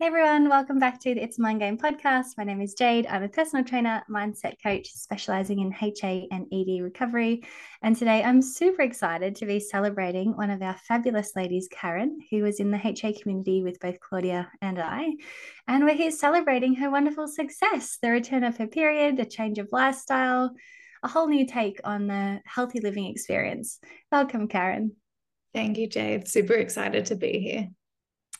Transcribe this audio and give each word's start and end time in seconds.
Hey 0.00 0.06
everyone, 0.06 0.48
welcome 0.48 0.78
back 0.78 0.98
to 1.00 1.14
the 1.14 1.22
It's 1.22 1.38
a 1.38 1.42
Mind 1.42 1.60
Game 1.60 1.76
podcast. 1.76 2.38
My 2.38 2.44
name 2.44 2.62
is 2.62 2.72
Jade. 2.72 3.06
I'm 3.06 3.22
a 3.22 3.28
personal 3.28 3.66
trainer, 3.66 4.02
mindset 4.08 4.54
coach, 4.62 4.90
specializing 4.94 5.58
in 5.58 5.74
HA 5.78 6.26
and 6.32 6.46
ED 6.50 6.82
recovery. 6.82 7.44
And 7.82 7.94
today 7.94 8.22
I'm 8.24 8.40
super 8.40 8.80
excited 8.80 9.36
to 9.36 9.44
be 9.44 9.60
celebrating 9.60 10.34
one 10.34 10.48
of 10.48 10.62
our 10.62 10.74
fabulous 10.88 11.36
ladies, 11.36 11.68
Karen, 11.70 12.18
who 12.30 12.44
was 12.44 12.60
in 12.60 12.70
the 12.70 12.80
HA 12.82 13.12
community 13.12 13.62
with 13.62 13.78
both 13.78 14.00
Claudia 14.00 14.50
and 14.62 14.78
I. 14.78 15.16
And 15.68 15.84
we're 15.84 15.92
here 15.92 16.10
celebrating 16.10 16.76
her 16.76 16.90
wonderful 16.90 17.28
success, 17.28 17.98
the 18.00 18.10
return 18.10 18.42
of 18.42 18.56
her 18.56 18.68
period, 18.68 19.20
a 19.20 19.26
change 19.26 19.58
of 19.58 19.68
lifestyle, 19.70 20.54
a 21.02 21.08
whole 21.08 21.28
new 21.28 21.46
take 21.46 21.78
on 21.84 22.06
the 22.06 22.40
healthy 22.46 22.80
living 22.80 23.04
experience. 23.04 23.78
Welcome, 24.10 24.48
Karen. 24.48 24.92
Thank 25.52 25.76
you, 25.76 25.86
Jade. 25.86 26.26
Super 26.26 26.54
excited 26.54 27.04
to 27.06 27.16
be 27.16 27.38
here. 27.38 27.68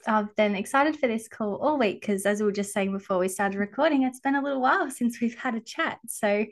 I've 0.07 0.35
been 0.37 0.55
excited 0.55 0.99
for 0.99 1.07
this 1.07 1.29
call 1.29 1.57
all 1.57 1.79
week 1.79 2.01
because, 2.01 2.27
as 2.27 2.41
we 2.41 2.47
were 2.47 2.53
just 2.53 2.73
saying 2.73 2.93
before 2.93 3.19
we 3.19 3.29
started 3.29 3.59
recording, 3.59 4.03
it's 4.03 4.21
been 4.21 4.35
a 4.35 4.43
little 4.43 4.61
while 4.61 4.91
since 4.91 5.21
we've 5.21 5.39
had 5.39 5.55
a 5.55 5.61
chat. 5.61 5.99
So 6.07 6.47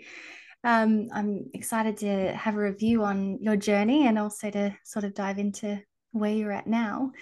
um, 0.64 1.08
I'm 1.12 1.46
excited 1.54 1.96
to 1.98 2.32
have 2.32 2.56
a 2.56 2.60
review 2.60 3.04
on 3.04 3.38
your 3.40 3.56
journey 3.56 4.06
and 4.06 4.18
also 4.18 4.50
to 4.50 4.76
sort 4.84 5.04
of 5.04 5.14
dive 5.14 5.38
into 5.38 5.80
where 6.12 6.32
you're 6.32 6.52
at 6.52 6.66
now. 6.66 7.12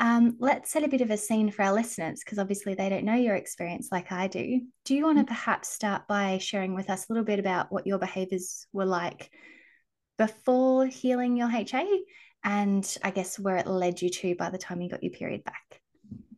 Um, 0.00 0.36
let's 0.38 0.70
set 0.70 0.84
a 0.84 0.88
bit 0.88 1.00
of 1.00 1.10
a 1.10 1.16
scene 1.16 1.50
for 1.50 1.62
our 1.62 1.72
listeners 1.72 2.20
because 2.24 2.38
obviously 2.38 2.74
they 2.74 2.88
don't 2.88 3.04
know 3.04 3.16
your 3.16 3.34
experience 3.34 3.88
like 3.90 4.12
I 4.12 4.28
do. 4.28 4.60
Do 4.84 4.94
you 4.94 5.04
want 5.04 5.18
to 5.18 5.24
mm-hmm. 5.24 5.34
perhaps 5.34 5.68
start 5.68 6.06
by 6.06 6.38
sharing 6.38 6.74
with 6.74 6.88
us 6.88 7.08
a 7.08 7.12
little 7.12 7.24
bit 7.24 7.40
about 7.40 7.72
what 7.72 7.86
your 7.86 7.98
behaviors 7.98 8.66
were 8.72 8.86
like 8.86 9.30
before 10.16 10.86
healing 10.86 11.36
your 11.36 11.50
HA 11.50 11.84
and 12.44 12.96
I 13.02 13.10
guess 13.10 13.38
where 13.38 13.56
it 13.56 13.66
led 13.66 14.00
you 14.02 14.10
to 14.10 14.34
by 14.36 14.50
the 14.50 14.58
time 14.58 14.80
you 14.80 14.88
got 14.88 15.02
your 15.02 15.12
period 15.12 15.44
back. 15.44 15.80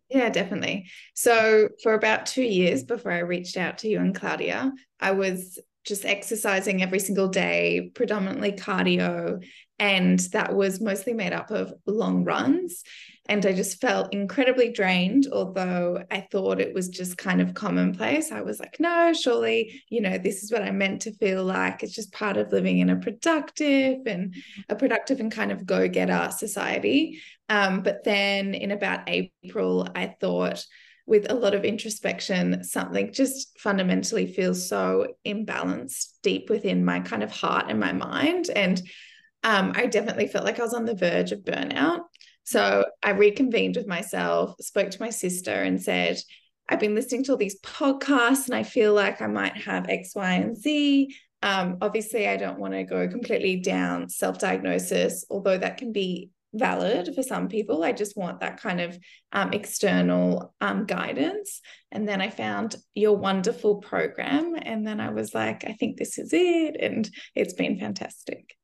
Yeah, 0.08 0.28
definitely. 0.28 0.90
So, 1.14 1.68
for 1.82 1.94
about 1.94 2.26
two 2.26 2.42
years 2.42 2.82
before 2.82 3.12
I 3.12 3.20
reached 3.20 3.56
out 3.56 3.78
to 3.78 3.88
you 3.88 4.00
and 4.00 4.14
Claudia, 4.14 4.72
I 4.98 5.12
was 5.12 5.58
just 5.84 6.04
exercising 6.04 6.82
every 6.82 6.98
single 6.98 7.28
day, 7.28 7.90
predominantly 7.94 8.52
cardio. 8.52 9.44
And 9.78 10.18
that 10.32 10.54
was 10.54 10.80
mostly 10.80 11.14
made 11.14 11.32
up 11.32 11.50
of 11.50 11.72
long 11.86 12.24
runs. 12.24 12.82
And 13.30 13.46
I 13.46 13.52
just 13.52 13.80
felt 13.80 14.12
incredibly 14.12 14.72
drained, 14.72 15.28
although 15.32 16.04
I 16.10 16.26
thought 16.32 16.60
it 16.60 16.74
was 16.74 16.88
just 16.88 17.16
kind 17.16 17.40
of 17.40 17.54
commonplace. 17.54 18.32
I 18.32 18.40
was 18.40 18.58
like, 18.58 18.80
no, 18.80 19.12
surely, 19.12 19.84
you 19.88 20.00
know, 20.00 20.18
this 20.18 20.42
is 20.42 20.50
what 20.50 20.64
I 20.64 20.72
meant 20.72 21.02
to 21.02 21.12
feel 21.12 21.44
like. 21.44 21.84
It's 21.84 21.94
just 21.94 22.12
part 22.12 22.36
of 22.36 22.50
living 22.50 22.80
in 22.80 22.90
a 22.90 22.96
productive 22.96 24.00
and 24.06 24.34
a 24.68 24.74
productive 24.74 25.20
and 25.20 25.30
kind 25.30 25.52
of 25.52 25.64
go 25.64 25.86
getter 25.86 26.32
society. 26.36 27.20
Um, 27.48 27.84
but 27.84 28.02
then 28.02 28.52
in 28.52 28.72
about 28.72 29.08
April, 29.08 29.86
I 29.94 30.16
thought, 30.20 30.66
with 31.06 31.30
a 31.30 31.34
lot 31.34 31.54
of 31.54 31.64
introspection, 31.64 32.64
something 32.64 33.12
just 33.12 33.60
fundamentally 33.60 34.26
feels 34.26 34.68
so 34.68 35.06
imbalanced 35.24 36.14
deep 36.24 36.50
within 36.50 36.84
my 36.84 36.98
kind 36.98 37.22
of 37.22 37.30
heart 37.30 37.66
and 37.68 37.78
my 37.78 37.92
mind. 37.92 38.50
And 38.50 38.82
um, 39.44 39.72
I 39.76 39.86
definitely 39.86 40.26
felt 40.26 40.44
like 40.44 40.58
I 40.58 40.64
was 40.64 40.74
on 40.74 40.84
the 40.84 40.96
verge 40.96 41.30
of 41.30 41.40
burnout. 41.40 42.00
So 42.50 42.84
I 43.00 43.10
reconvened 43.10 43.76
with 43.76 43.86
myself, 43.86 44.56
spoke 44.58 44.90
to 44.90 45.00
my 45.00 45.10
sister, 45.10 45.52
and 45.52 45.80
said, 45.80 46.18
I've 46.68 46.80
been 46.80 46.96
listening 46.96 47.22
to 47.24 47.30
all 47.30 47.38
these 47.38 47.60
podcasts 47.60 48.46
and 48.46 48.56
I 48.56 48.64
feel 48.64 48.92
like 48.92 49.22
I 49.22 49.28
might 49.28 49.56
have 49.58 49.88
X, 49.88 50.16
Y, 50.16 50.32
and 50.32 50.56
Z. 50.56 51.14
Um, 51.44 51.78
obviously, 51.80 52.26
I 52.26 52.36
don't 52.36 52.58
want 52.58 52.74
to 52.74 52.82
go 52.82 53.06
completely 53.06 53.60
down 53.60 54.08
self 54.08 54.40
diagnosis, 54.40 55.24
although 55.30 55.58
that 55.58 55.76
can 55.76 55.92
be 55.92 56.30
valid 56.52 57.14
for 57.14 57.22
some 57.22 57.46
people. 57.46 57.84
I 57.84 57.92
just 57.92 58.16
want 58.16 58.40
that 58.40 58.60
kind 58.60 58.80
of 58.80 58.98
um, 59.30 59.52
external 59.52 60.52
um, 60.60 60.86
guidance. 60.86 61.60
And 61.92 62.08
then 62.08 62.20
I 62.20 62.30
found 62.30 62.74
your 62.94 63.16
wonderful 63.16 63.76
program. 63.76 64.56
And 64.60 64.84
then 64.84 64.98
I 64.98 65.10
was 65.10 65.36
like, 65.36 65.64
I 65.68 65.74
think 65.74 65.98
this 65.98 66.18
is 66.18 66.30
it. 66.32 66.74
And 66.80 67.08
it's 67.36 67.54
been 67.54 67.78
fantastic. 67.78 68.56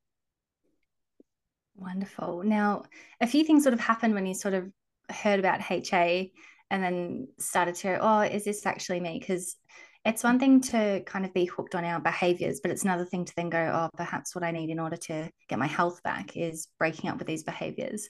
Wonderful. 1.78 2.42
Now, 2.42 2.84
a 3.20 3.26
few 3.26 3.44
things 3.44 3.62
sort 3.62 3.74
of 3.74 3.80
happened 3.80 4.14
when 4.14 4.26
you 4.26 4.34
sort 4.34 4.54
of 4.54 4.70
heard 5.10 5.38
about 5.38 5.60
HA 5.70 6.32
and 6.70 6.82
then 6.82 7.28
started 7.38 7.74
to, 7.76 7.98
oh, 8.00 8.20
is 8.20 8.44
this 8.44 8.66
actually 8.66 9.00
me? 9.00 9.18
Because 9.18 9.56
it's 10.04 10.24
one 10.24 10.38
thing 10.38 10.60
to 10.60 11.02
kind 11.04 11.24
of 11.24 11.34
be 11.34 11.44
hooked 11.44 11.74
on 11.74 11.84
our 11.84 12.00
behaviors, 12.00 12.60
but 12.60 12.70
it's 12.70 12.84
another 12.84 13.04
thing 13.04 13.24
to 13.24 13.32
then 13.36 13.50
go, 13.50 13.58
oh, 13.58 13.96
perhaps 13.96 14.34
what 14.34 14.44
I 14.44 14.52
need 14.52 14.70
in 14.70 14.78
order 14.78 14.96
to 14.96 15.28
get 15.48 15.58
my 15.58 15.66
health 15.66 16.02
back 16.02 16.36
is 16.36 16.68
breaking 16.78 17.10
up 17.10 17.18
with 17.18 17.26
these 17.26 17.42
behaviors. 17.42 18.08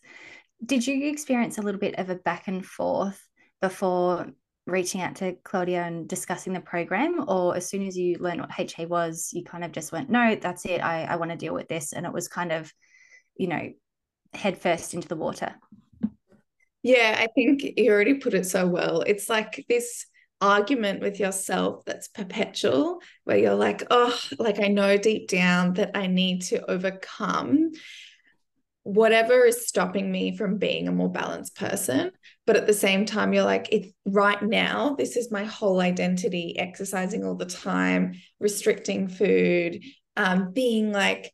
Did 0.64 0.86
you 0.86 1.08
experience 1.08 1.58
a 1.58 1.62
little 1.62 1.80
bit 1.80 1.98
of 1.98 2.08
a 2.08 2.14
back 2.14 2.48
and 2.48 2.64
forth 2.64 3.20
before 3.60 4.30
reaching 4.66 5.00
out 5.00 5.16
to 5.16 5.36
Claudia 5.42 5.82
and 5.84 6.08
discussing 6.08 6.52
the 6.52 6.60
program? 6.60 7.24
Or 7.28 7.56
as 7.56 7.68
soon 7.68 7.86
as 7.86 7.96
you 7.96 8.18
learned 8.18 8.42
what 8.42 8.58
HA 8.58 8.86
was, 8.86 9.30
you 9.32 9.42
kind 9.42 9.64
of 9.64 9.72
just 9.72 9.90
went, 9.90 10.10
no, 10.10 10.36
that's 10.36 10.66
it. 10.66 10.82
I, 10.82 11.04
I 11.04 11.16
want 11.16 11.30
to 11.30 11.36
deal 11.36 11.54
with 11.54 11.68
this. 11.68 11.92
And 11.92 12.06
it 12.06 12.12
was 12.12 12.28
kind 12.28 12.52
of 12.52 12.72
you 13.36 13.48
know, 13.48 13.72
head 14.32 14.58
first 14.58 14.94
into 14.94 15.08
the 15.08 15.16
water. 15.16 15.54
Yeah, 16.82 17.16
I 17.18 17.26
think 17.26 17.64
you 17.76 17.90
already 17.90 18.14
put 18.14 18.34
it 18.34 18.46
so 18.46 18.66
well. 18.66 19.02
It's 19.02 19.28
like 19.28 19.64
this 19.68 20.06
argument 20.40 21.00
with 21.00 21.18
yourself 21.18 21.84
that's 21.84 22.08
perpetual, 22.08 23.00
where 23.24 23.38
you're 23.38 23.54
like, 23.54 23.82
oh, 23.90 24.16
like 24.38 24.60
I 24.60 24.68
know 24.68 24.96
deep 24.96 25.28
down 25.28 25.74
that 25.74 25.92
I 25.94 26.06
need 26.06 26.42
to 26.42 26.70
overcome 26.70 27.72
whatever 28.84 29.44
is 29.44 29.66
stopping 29.66 30.12
me 30.12 30.36
from 30.36 30.58
being 30.58 30.86
a 30.86 30.92
more 30.92 31.10
balanced 31.10 31.56
person. 31.56 32.12
But 32.46 32.54
at 32.54 32.68
the 32.68 32.72
same 32.72 33.04
time, 33.04 33.32
you're 33.32 33.42
like, 33.42 33.68
if 33.72 33.90
right 34.04 34.40
now, 34.40 34.94
this 34.94 35.16
is 35.16 35.32
my 35.32 35.42
whole 35.44 35.80
identity, 35.80 36.56
exercising 36.56 37.24
all 37.24 37.34
the 37.34 37.46
time, 37.46 38.12
restricting 38.38 39.08
food, 39.08 39.82
um, 40.16 40.52
being 40.52 40.92
like 40.92 41.32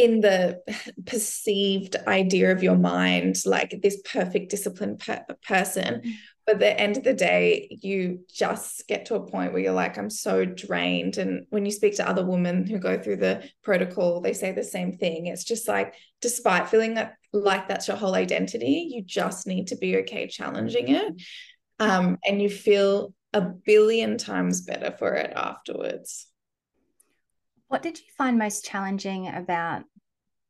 in 0.00 0.22
the 0.22 0.58
perceived 1.04 1.94
idea 2.06 2.50
of 2.50 2.62
your 2.62 2.76
mind 2.76 3.36
like 3.44 3.78
this 3.82 4.00
perfect 4.10 4.50
disciplined 4.50 4.98
per- 4.98 5.26
person 5.46 6.00
mm. 6.02 6.12
but 6.46 6.54
at 6.54 6.60
the 6.60 6.80
end 6.80 6.96
of 6.96 7.04
the 7.04 7.12
day 7.12 7.68
you 7.82 8.20
just 8.32 8.88
get 8.88 9.04
to 9.04 9.14
a 9.14 9.30
point 9.30 9.52
where 9.52 9.60
you're 9.60 9.74
like 9.74 9.98
i'm 9.98 10.08
so 10.08 10.46
drained. 10.46 11.18
And 11.18 11.44
when 11.50 11.66
you 11.66 11.70
speak 11.70 11.96
to 11.96 12.08
other 12.08 12.24
women 12.24 12.66
who 12.66 12.78
go 12.78 12.98
through 12.98 13.18
the 13.18 13.46
protocol 13.62 14.22
they 14.22 14.32
say 14.32 14.52
the 14.52 14.64
same 14.64 14.96
thing. 14.96 15.26
It's 15.26 15.44
just 15.44 15.68
like 15.68 15.94
despite 16.22 16.70
feeling 16.70 16.94
that 16.94 17.16
like 17.34 17.68
that's 17.68 17.86
your 17.86 17.98
whole 17.98 18.14
identity 18.14 18.88
you 18.94 19.02
just 19.02 19.46
need 19.46 19.66
to 19.66 19.76
be 19.76 19.98
okay 19.98 20.26
challenging 20.28 20.88
it 20.88 21.12
um, 21.78 22.16
and 22.26 22.40
you 22.40 22.48
feel 22.48 23.12
a 23.34 23.42
billion 23.42 24.16
times 24.16 24.62
better 24.62 24.94
for 24.98 25.12
it 25.12 25.32
afterwards 25.36 26.29
what 27.70 27.82
did 27.82 27.96
you 27.98 28.04
find 28.18 28.36
most 28.36 28.64
challenging 28.64 29.28
about 29.28 29.84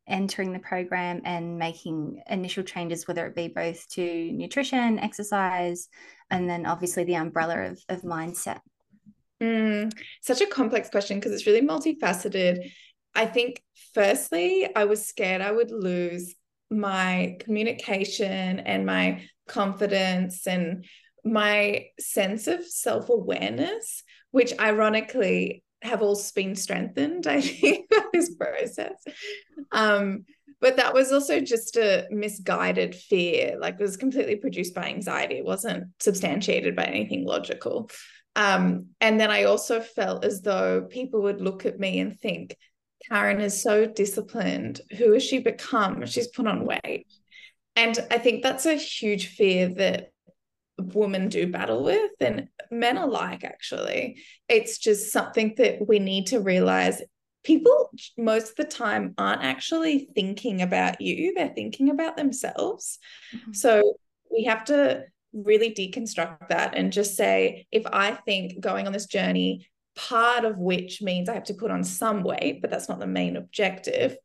entering 0.09 0.55
the 0.55 0.59
program 0.59 1.21
and 1.27 1.59
making 1.59 2.23
initial 2.31 2.63
changes, 2.63 3.07
whether 3.07 3.27
it 3.27 3.37
be 3.37 3.47
both 3.47 3.87
to 3.91 4.33
nutrition, 4.33 4.99
exercise, 4.99 5.91
and 6.31 6.49
then 6.49 6.65
obviously 6.65 7.05
the 7.05 7.17
umbrella 7.17 7.67
of, 7.67 7.79
of 7.91 8.01
mindset? 8.01 8.61
Mm, 9.39 9.93
such 10.23 10.41
a 10.41 10.47
complex 10.47 10.89
question 10.89 11.19
because 11.19 11.33
it's 11.33 11.47
really 11.47 11.61
multifaceted. 11.61 12.71
I 13.15 13.27
think, 13.27 13.63
firstly, 13.93 14.71
I 14.75 14.87
was 14.87 15.07
scared 15.07 15.43
I 15.43 15.53
would 15.53 15.71
lose 15.71 16.35
my 16.71 17.37
communication 17.41 18.61
and 18.61 18.87
my 18.87 19.27
confidence 19.47 20.47
and 20.47 20.87
my 21.23 21.85
sense 21.99 22.47
of 22.47 22.65
self 22.65 23.11
awareness, 23.11 24.05
which 24.31 24.59
ironically 24.59 25.63
have 25.83 26.03
all 26.03 26.21
been 26.35 26.55
strengthened, 26.55 27.27
I 27.27 27.41
think, 27.41 27.89
by 27.91 28.05
this 28.13 28.35
process. 28.35 29.03
Um, 29.73 30.25
but 30.61 30.77
that 30.77 30.93
was 30.93 31.11
also 31.11 31.41
just 31.41 31.77
a 31.77 32.07
misguided 32.11 32.95
fear, 32.95 33.57
like 33.59 33.77
it 33.81 33.83
was 33.83 33.97
completely 33.97 34.37
produced 34.37 34.75
by 34.75 34.89
anxiety. 34.89 35.37
It 35.37 35.45
wasn't 35.45 35.85
substantiated 36.01 36.77
by 36.77 36.85
anything 36.85 37.25
logical. 37.25 37.91
Um, 38.37 38.89
and 39.01 39.19
then 39.19 39.31
I 39.31 39.45
also 39.45 39.81
felt 39.81 40.25
as 40.25 40.43
though 40.43 40.83
people 40.83 41.23
would 41.23 41.41
look 41.41 41.65
at 41.65 41.81
me 41.81 41.99
and 42.01 42.19
think, 42.21 42.57
Karen 43.09 43.41
is 43.41 43.63
so 43.63 43.87
disciplined. 43.87 44.83
Who 44.99 45.13
has 45.13 45.23
she 45.23 45.39
become? 45.39 46.05
She's 46.05 46.29
put 46.29 46.47
on 46.47 46.67
weight. 46.67 47.07
And 47.75 47.99
I 48.11 48.19
think 48.19 48.43
that's 48.43 48.67
a 48.67 48.75
huge 48.75 49.29
fear 49.29 49.73
that 49.77 50.13
women 50.81 51.29
do 51.29 51.47
battle 51.47 51.85
with 51.85 52.13
and 52.21 52.49
men 52.71 52.97
alike 52.97 53.45
actually. 53.45 54.23
It's 54.49 54.79
just 54.79 55.13
something 55.13 55.55
that 55.59 55.87
we 55.87 55.99
need 55.99 56.29
to 56.29 56.41
realize. 56.41 57.03
People 57.43 57.91
most 58.19 58.51
of 58.51 58.57
the 58.57 58.65
time 58.65 59.15
aren't 59.17 59.43
actually 59.43 60.11
thinking 60.15 60.61
about 60.61 61.01
you 61.01 61.33
they're 61.35 61.49
thinking 61.49 61.89
about 61.89 62.17
themselves. 62.17 62.99
Mm-hmm. 63.35 63.53
so 63.53 63.95
we 64.31 64.45
have 64.45 64.65
to 64.67 65.05
really 65.33 65.73
deconstruct 65.73 66.49
that 66.49 66.75
and 66.77 66.93
just 66.93 67.17
say 67.17 67.67
if 67.71 67.85
i 67.93 68.13
think 68.13 68.61
going 68.61 68.87
on 68.87 68.93
this 68.93 69.07
journey 69.07 69.69
part 69.95 70.45
of 70.45 70.59
which 70.59 71.03
means 71.03 71.29
i 71.29 71.35
have 71.35 71.45
to 71.45 71.55
put 71.55 71.71
on 71.71 71.85
some 71.85 72.23
weight 72.23 72.61
but 72.61 72.71
that's 72.71 72.89
not 72.89 72.99
the 72.99 73.07
main 73.07 73.37
objective 73.37 74.17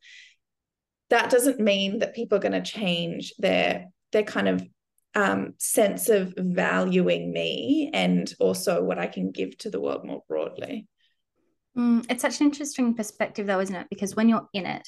that 1.10 1.30
doesn't 1.30 1.60
mean 1.60 2.00
that 2.00 2.16
people 2.16 2.38
are 2.38 2.42
going 2.42 2.51
to 2.51 2.62
change 2.62 3.34
their 3.38 3.88
their 4.12 4.24
kind 4.24 4.48
of 4.48 4.66
um, 5.15 5.53
sense 5.57 6.09
of 6.09 6.33
valuing 6.38 7.31
me 7.31 7.89
and 7.94 8.31
also 8.39 8.83
what 8.83 9.00
I 9.00 9.07
can 9.07 9.31
give 9.31 9.57
to 9.59 9.69
the 9.69 9.79
world 9.79 10.06
more 10.06 10.23
broadly. 10.27 10.88
Mm, 11.77 12.06
it's 12.09 12.21
such 12.21 12.39
an 12.39 12.47
interesting 12.47 12.94
perspective, 12.94 13.47
though, 13.47 13.59
isn't 13.59 13.75
it? 13.75 13.88
Because 13.89 14.15
when 14.15 14.29
you're 14.29 14.47
in 14.53 14.65
it, 14.65 14.88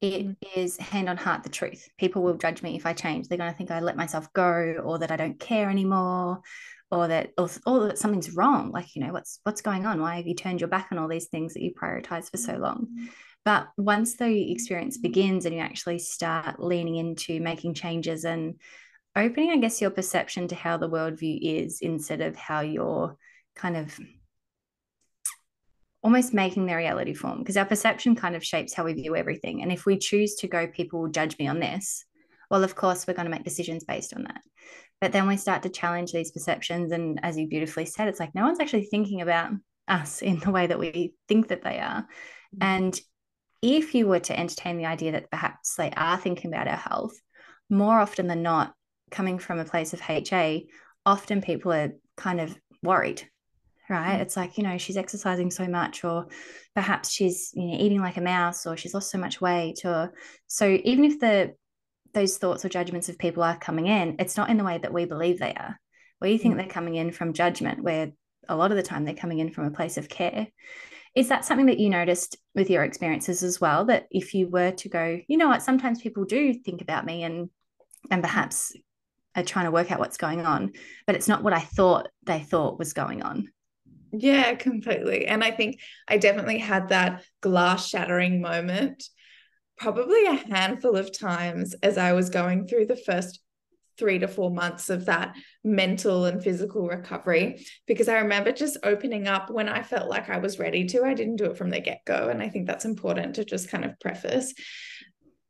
it 0.00 0.26
mm. 0.26 0.36
is 0.56 0.76
hand 0.76 1.08
on 1.08 1.16
heart 1.16 1.42
the 1.42 1.48
truth. 1.48 1.88
People 1.98 2.22
will 2.22 2.36
judge 2.36 2.62
me 2.62 2.76
if 2.76 2.86
I 2.86 2.92
change. 2.92 3.28
They're 3.28 3.38
going 3.38 3.50
to 3.50 3.56
think 3.56 3.70
I 3.70 3.80
let 3.80 3.96
myself 3.96 4.32
go, 4.32 4.76
or 4.84 4.98
that 4.98 5.10
I 5.10 5.16
don't 5.16 5.40
care 5.40 5.70
anymore, 5.70 6.40
or 6.90 7.08
that 7.08 7.30
or, 7.38 7.48
or 7.66 7.88
that 7.88 7.98
something's 7.98 8.34
wrong. 8.34 8.70
Like 8.72 8.94
you 8.94 9.04
know, 9.04 9.12
what's 9.12 9.40
what's 9.42 9.62
going 9.62 9.86
on? 9.86 10.00
Why 10.00 10.16
have 10.16 10.26
you 10.26 10.34
turned 10.34 10.60
your 10.60 10.68
back 10.68 10.88
on 10.92 10.98
all 10.98 11.08
these 11.08 11.28
things 11.28 11.54
that 11.54 11.62
you 11.62 11.72
prioritize 11.74 12.30
for 12.30 12.36
so 12.36 12.56
long? 12.56 12.88
Mm. 12.92 13.08
But 13.44 13.68
once 13.78 14.16
the 14.16 14.52
experience 14.52 14.98
begins 14.98 15.46
and 15.46 15.54
you 15.54 15.62
actually 15.62 16.00
start 16.00 16.60
leaning 16.60 16.96
into 16.96 17.40
making 17.40 17.74
changes 17.74 18.24
and 18.24 18.56
opening, 19.18 19.50
I 19.50 19.56
guess, 19.56 19.80
your 19.80 19.90
perception 19.90 20.48
to 20.48 20.54
how 20.54 20.76
the 20.76 20.88
worldview 20.88 21.38
is 21.40 21.80
instead 21.80 22.20
of 22.20 22.36
how 22.36 22.60
you're 22.60 23.16
kind 23.54 23.76
of 23.76 23.98
almost 26.02 26.32
making 26.32 26.66
their 26.66 26.76
reality 26.76 27.12
form 27.12 27.38
because 27.38 27.56
our 27.56 27.64
perception 27.64 28.14
kind 28.14 28.36
of 28.36 28.44
shapes 28.44 28.72
how 28.72 28.84
we 28.84 28.92
view 28.92 29.16
everything. 29.16 29.62
And 29.62 29.72
if 29.72 29.84
we 29.84 29.98
choose 29.98 30.36
to 30.36 30.48
go, 30.48 30.66
people 30.66 31.00
will 31.00 31.08
judge 31.10 31.38
me 31.38 31.48
on 31.48 31.60
this, 31.60 32.04
well, 32.50 32.64
of 32.64 32.74
course, 32.74 33.06
we're 33.06 33.14
going 33.14 33.26
to 33.26 33.30
make 33.30 33.44
decisions 33.44 33.84
based 33.84 34.14
on 34.14 34.24
that. 34.24 34.40
But 35.00 35.12
then 35.12 35.28
we 35.28 35.36
start 35.36 35.62
to 35.62 35.68
challenge 35.68 36.12
these 36.12 36.30
perceptions. 36.30 36.92
And 36.92 37.20
as 37.22 37.36
you 37.36 37.46
beautifully 37.46 37.86
said, 37.86 38.08
it's 38.08 38.20
like 38.20 38.34
no 38.34 38.44
one's 38.44 38.60
actually 38.60 38.84
thinking 38.84 39.20
about 39.20 39.52
us 39.86 40.22
in 40.22 40.38
the 40.38 40.50
way 40.50 40.66
that 40.66 40.78
we 40.78 41.14
think 41.28 41.48
that 41.48 41.62
they 41.62 41.78
are. 41.78 42.02
Mm-hmm. 42.02 42.62
And 42.62 43.00
if 43.60 43.94
you 43.94 44.06
were 44.06 44.20
to 44.20 44.38
entertain 44.38 44.78
the 44.78 44.86
idea 44.86 45.12
that 45.12 45.30
perhaps 45.30 45.74
they 45.74 45.90
are 45.90 46.16
thinking 46.16 46.52
about 46.52 46.68
our 46.68 46.76
health, 46.76 47.20
more 47.68 47.98
often 47.98 48.28
than 48.28 48.42
not, 48.42 48.72
coming 49.10 49.38
from 49.38 49.58
a 49.58 49.64
place 49.64 49.92
of 49.92 50.00
HA, 50.00 50.66
often 51.04 51.40
people 51.40 51.72
are 51.72 51.92
kind 52.16 52.40
of 52.40 52.56
worried 52.82 53.28
right 53.88 54.12
mm-hmm. 54.12 54.22
it's 54.22 54.36
like 54.36 54.58
you 54.58 54.64
know 54.64 54.78
she's 54.78 54.96
exercising 54.96 55.50
so 55.50 55.66
much 55.66 56.04
or 56.04 56.26
perhaps 56.74 57.10
she's 57.10 57.50
you 57.54 57.66
know 57.66 57.78
eating 57.78 58.00
like 58.00 58.16
a 58.16 58.22
mouse 58.22 58.66
or 58.66 58.76
she's 58.76 58.94
lost 58.94 59.10
so 59.10 59.18
much 59.18 59.40
weight 59.40 59.84
or 59.84 60.12
so 60.46 60.78
even 60.84 61.04
if 61.04 61.18
the 61.20 61.54
those 62.14 62.38
thoughts 62.38 62.64
or 62.64 62.68
judgments 62.68 63.08
of 63.08 63.18
people 63.18 63.42
are 63.42 63.58
coming 63.58 63.86
in 63.86 64.16
it's 64.18 64.36
not 64.36 64.50
in 64.50 64.56
the 64.56 64.64
way 64.64 64.78
that 64.78 64.92
we 64.92 65.04
believe 65.04 65.38
they 65.38 65.54
are 65.54 65.78
we 66.20 66.38
think 66.38 66.52
mm-hmm. 66.52 66.60
they're 66.60 66.68
coming 66.68 66.96
in 66.96 67.10
from 67.10 67.32
judgment 67.32 67.82
where 67.82 68.10
a 68.48 68.56
lot 68.56 68.70
of 68.70 68.76
the 68.76 68.82
time 68.82 69.04
they're 69.04 69.14
coming 69.14 69.38
in 69.38 69.50
from 69.50 69.66
a 69.66 69.70
place 69.70 69.96
of 69.96 70.08
care 70.08 70.46
is 71.14 71.28
that 71.28 71.44
something 71.44 71.66
that 71.66 71.78
you 71.78 71.90
noticed 71.90 72.36
with 72.54 72.70
your 72.70 72.84
experiences 72.84 73.42
as 73.42 73.60
well 73.60 73.84
that 73.86 74.06
if 74.10 74.34
you 74.34 74.48
were 74.48 74.72
to 74.72 74.88
go 74.88 75.20
you 75.26 75.36
know 75.36 75.48
what 75.48 75.62
sometimes 75.62 76.00
people 76.00 76.24
do 76.24 76.54
think 76.54 76.80
about 76.80 77.04
me 77.04 77.22
and 77.22 77.50
and 78.10 78.22
perhaps 78.22 78.72
are 79.40 79.44
trying 79.44 79.64
to 79.64 79.70
work 79.70 79.90
out 79.90 79.98
what's 79.98 80.16
going 80.16 80.44
on 80.44 80.72
but 81.06 81.16
it's 81.16 81.28
not 81.28 81.42
what 81.42 81.52
i 81.52 81.60
thought 81.60 82.08
they 82.24 82.40
thought 82.40 82.78
was 82.78 82.92
going 82.92 83.22
on 83.22 83.48
yeah, 84.12 84.54
completely. 84.54 85.26
And 85.26 85.44
I 85.44 85.50
think 85.50 85.80
I 86.06 86.16
definitely 86.16 86.58
had 86.58 86.88
that 86.88 87.24
glass 87.40 87.88
shattering 87.88 88.40
moment 88.40 89.04
probably 89.76 90.26
a 90.26 90.34
handful 90.34 90.96
of 90.96 91.16
times 91.16 91.74
as 91.82 91.98
I 91.98 92.12
was 92.12 92.30
going 92.30 92.66
through 92.66 92.86
the 92.86 92.96
first 92.96 93.40
three 93.96 94.18
to 94.18 94.28
four 94.28 94.50
months 94.50 94.90
of 94.90 95.06
that 95.06 95.34
mental 95.64 96.24
and 96.24 96.42
physical 96.42 96.86
recovery 96.86 97.64
because 97.86 98.08
I 98.08 98.18
remember 98.18 98.52
just 98.52 98.78
opening 98.84 99.26
up 99.26 99.50
when 99.50 99.68
I 99.68 99.82
felt 99.82 100.08
like 100.08 100.30
I 100.30 100.38
was 100.38 100.58
ready 100.58 100.86
to. 100.86 101.04
I 101.04 101.14
didn't 101.14 101.36
do 101.36 101.46
it 101.46 101.58
from 101.58 101.70
the 101.70 101.80
get 101.80 102.00
go. 102.04 102.28
And 102.28 102.42
I 102.42 102.48
think 102.48 102.66
that's 102.66 102.84
important 102.84 103.34
to 103.36 103.44
just 103.44 103.68
kind 103.68 103.84
of 103.84 103.98
preface 104.00 104.54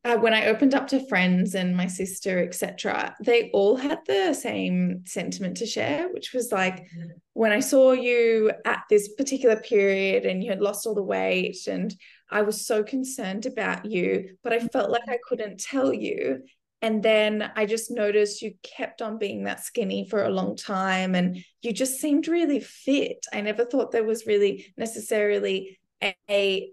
uh, 0.09 0.17
when 0.17 0.33
I 0.33 0.47
opened 0.47 0.75
up 0.75 0.89
to 0.89 1.07
friends 1.07 1.55
and 1.55 1.77
my 1.77 1.87
sister, 1.87 2.43
etc., 2.43 3.15
they 3.23 3.51
all 3.53 3.77
had 3.77 3.99
the 4.07 4.33
same 4.33 5.03
sentiment 5.05 5.59
to 5.59 5.67
share, 5.67 6.09
which 6.09 6.33
was 6.33 6.51
like, 6.51 6.77
mm-hmm. 6.77 7.11
when 7.35 7.53
I 7.53 7.61
saw 7.61 7.93
you 7.93 8.51
at 8.65 8.85
this 8.89 9.13
particular 9.15 9.57
period 9.57 10.25
and 10.25 10.43
you 10.43 10.49
had 10.49 10.63
lost 10.63 10.87
all 10.87 10.95
the 10.95 11.03
weight, 11.03 11.67
and 11.67 11.95
I 12.31 12.41
was 12.41 12.67
so 12.67 12.83
concerned 12.83 13.45
about 13.45 13.85
you, 13.85 14.37
but 14.43 14.55
I 14.55 14.61
felt 14.61 14.91
like 14.91 15.09
I 15.09 15.19
couldn't 15.29 15.61
tell 15.61 15.93
you. 15.93 16.43
And 16.81 17.03
then 17.03 17.51
I 17.55 17.67
just 17.67 17.91
noticed 17.91 18.41
you 18.41 18.55
kept 18.63 19.03
on 19.03 19.19
being 19.19 19.45
that 19.45 19.65
skinny 19.65 20.09
for 20.09 20.25
a 20.25 20.31
long 20.31 20.57
time 20.57 21.17
and 21.17 21.45
you 21.61 21.73
just 21.73 22.01
seemed 22.01 22.29
really 22.29 22.61
fit. 22.61 23.27
I 23.33 23.41
never 23.41 23.65
thought 23.65 23.91
there 23.91 24.05
was 24.05 24.27
really 24.27 24.73
necessarily 24.77 25.81
a, 26.01 26.15
a 26.31 26.71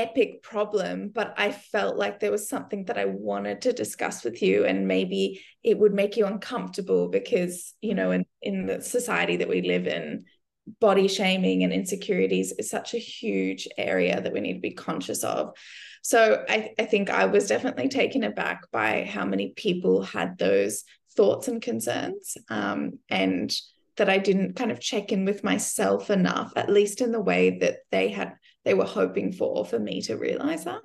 epic 0.00 0.42
problem, 0.42 1.10
but 1.14 1.34
I 1.36 1.52
felt 1.52 1.96
like 1.96 2.18
there 2.18 2.30
was 2.30 2.48
something 2.48 2.84
that 2.86 2.98
I 2.98 3.04
wanted 3.04 3.62
to 3.62 3.72
discuss 3.72 4.24
with 4.24 4.42
you, 4.42 4.64
and 4.64 4.88
maybe 4.88 5.42
it 5.62 5.78
would 5.78 5.94
make 5.94 6.16
you 6.16 6.26
uncomfortable 6.26 7.08
because, 7.08 7.74
you 7.80 7.94
know, 7.94 8.10
in, 8.10 8.24
in 8.40 8.66
the 8.66 8.80
society 8.80 9.36
that 9.36 9.48
we 9.48 9.62
live 9.62 9.86
in, 9.86 10.24
body 10.80 11.08
shaming 11.08 11.64
and 11.64 11.72
insecurities 11.72 12.52
is 12.52 12.70
such 12.70 12.94
a 12.94 12.98
huge 12.98 13.66
area 13.76 14.20
that 14.20 14.32
we 14.32 14.40
need 14.40 14.54
to 14.54 14.60
be 14.60 14.84
conscious 14.88 15.24
of. 15.24 15.54
So 16.02 16.44
I, 16.48 16.70
I 16.78 16.84
think 16.84 17.10
I 17.10 17.26
was 17.26 17.48
definitely 17.48 17.88
taken 17.88 18.22
aback 18.24 18.70
by 18.70 19.04
how 19.04 19.24
many 19.24 19.52
people 19.56 20.02
had 20.02 20.38
those 20.38 20.84
thoughts 21.16 21.48
and 21.48 21.60
concerns. 21.60 22.36
Um, 22.48 23.00
and 23.08 23.52
that 23.96 24.08
I 24.08 24.16
didn't 24.18 24.56
kind 24.56 24.70
of 24.70 24.80
check 24.80 25.12
in 25.12 25.26
with 25.26 25.44
myself 25.44 26.08
enough, 26.08 26.54
at 26.56 26.70
least 26.70 27.02
in 27.02 27.12
the 27.12 27.20
way 27.20 27.58
that 27.58 27.80
they 27.90 28.08
had 28.08 28.32
they 28.64 28.74
were 28.74 28.84
hoping 28.84 29.32
for 29.32 29.64
for 29.64 29.78
me 29.78 30.02
to 30.02 30.16
realize 30.16 30.64
that. 30.64 30.82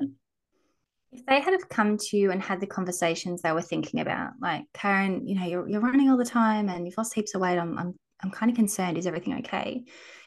If 1.12 1.26
they 1.26 1.40
had 1.40 1.54
have 1.54 1.70
come 1.70 1.98
to 1.98 2.18
you 2.18 2.32
and 2.32 2.42
had 2.42 2.60
the 2.60 2.68
conversations 2.68 3.42
they 3.42 3.52
were 3.52 3.62
thinking 3.62 4.02
about, 4.02 4.34
like 4.42 4.66
Karen, 4.74 5.28
you 5.28 5.36
know, 5.36 5.46
you're 5.46 5.68
you're 5.68 5.82
running 5.82 6.10
all 6.10 6.18
the 6.18 6.26
time 6.26 6.70
and 6.70 6.86
you've 6.86 6.98
lost 6.98 7.14
heaps 7.14 7.36
of 7.36 7.42
weight. 7.42 7.58
I'm 7.58 7.78
I'm 7.78 7.96
I'm 8.22 8.32
kind 8.32 8.50
of 8.50 8.56
concerned. 8.56 8.98
Is 8.98 9.08
everything 9.08 9.36
okay? 9.40 9.84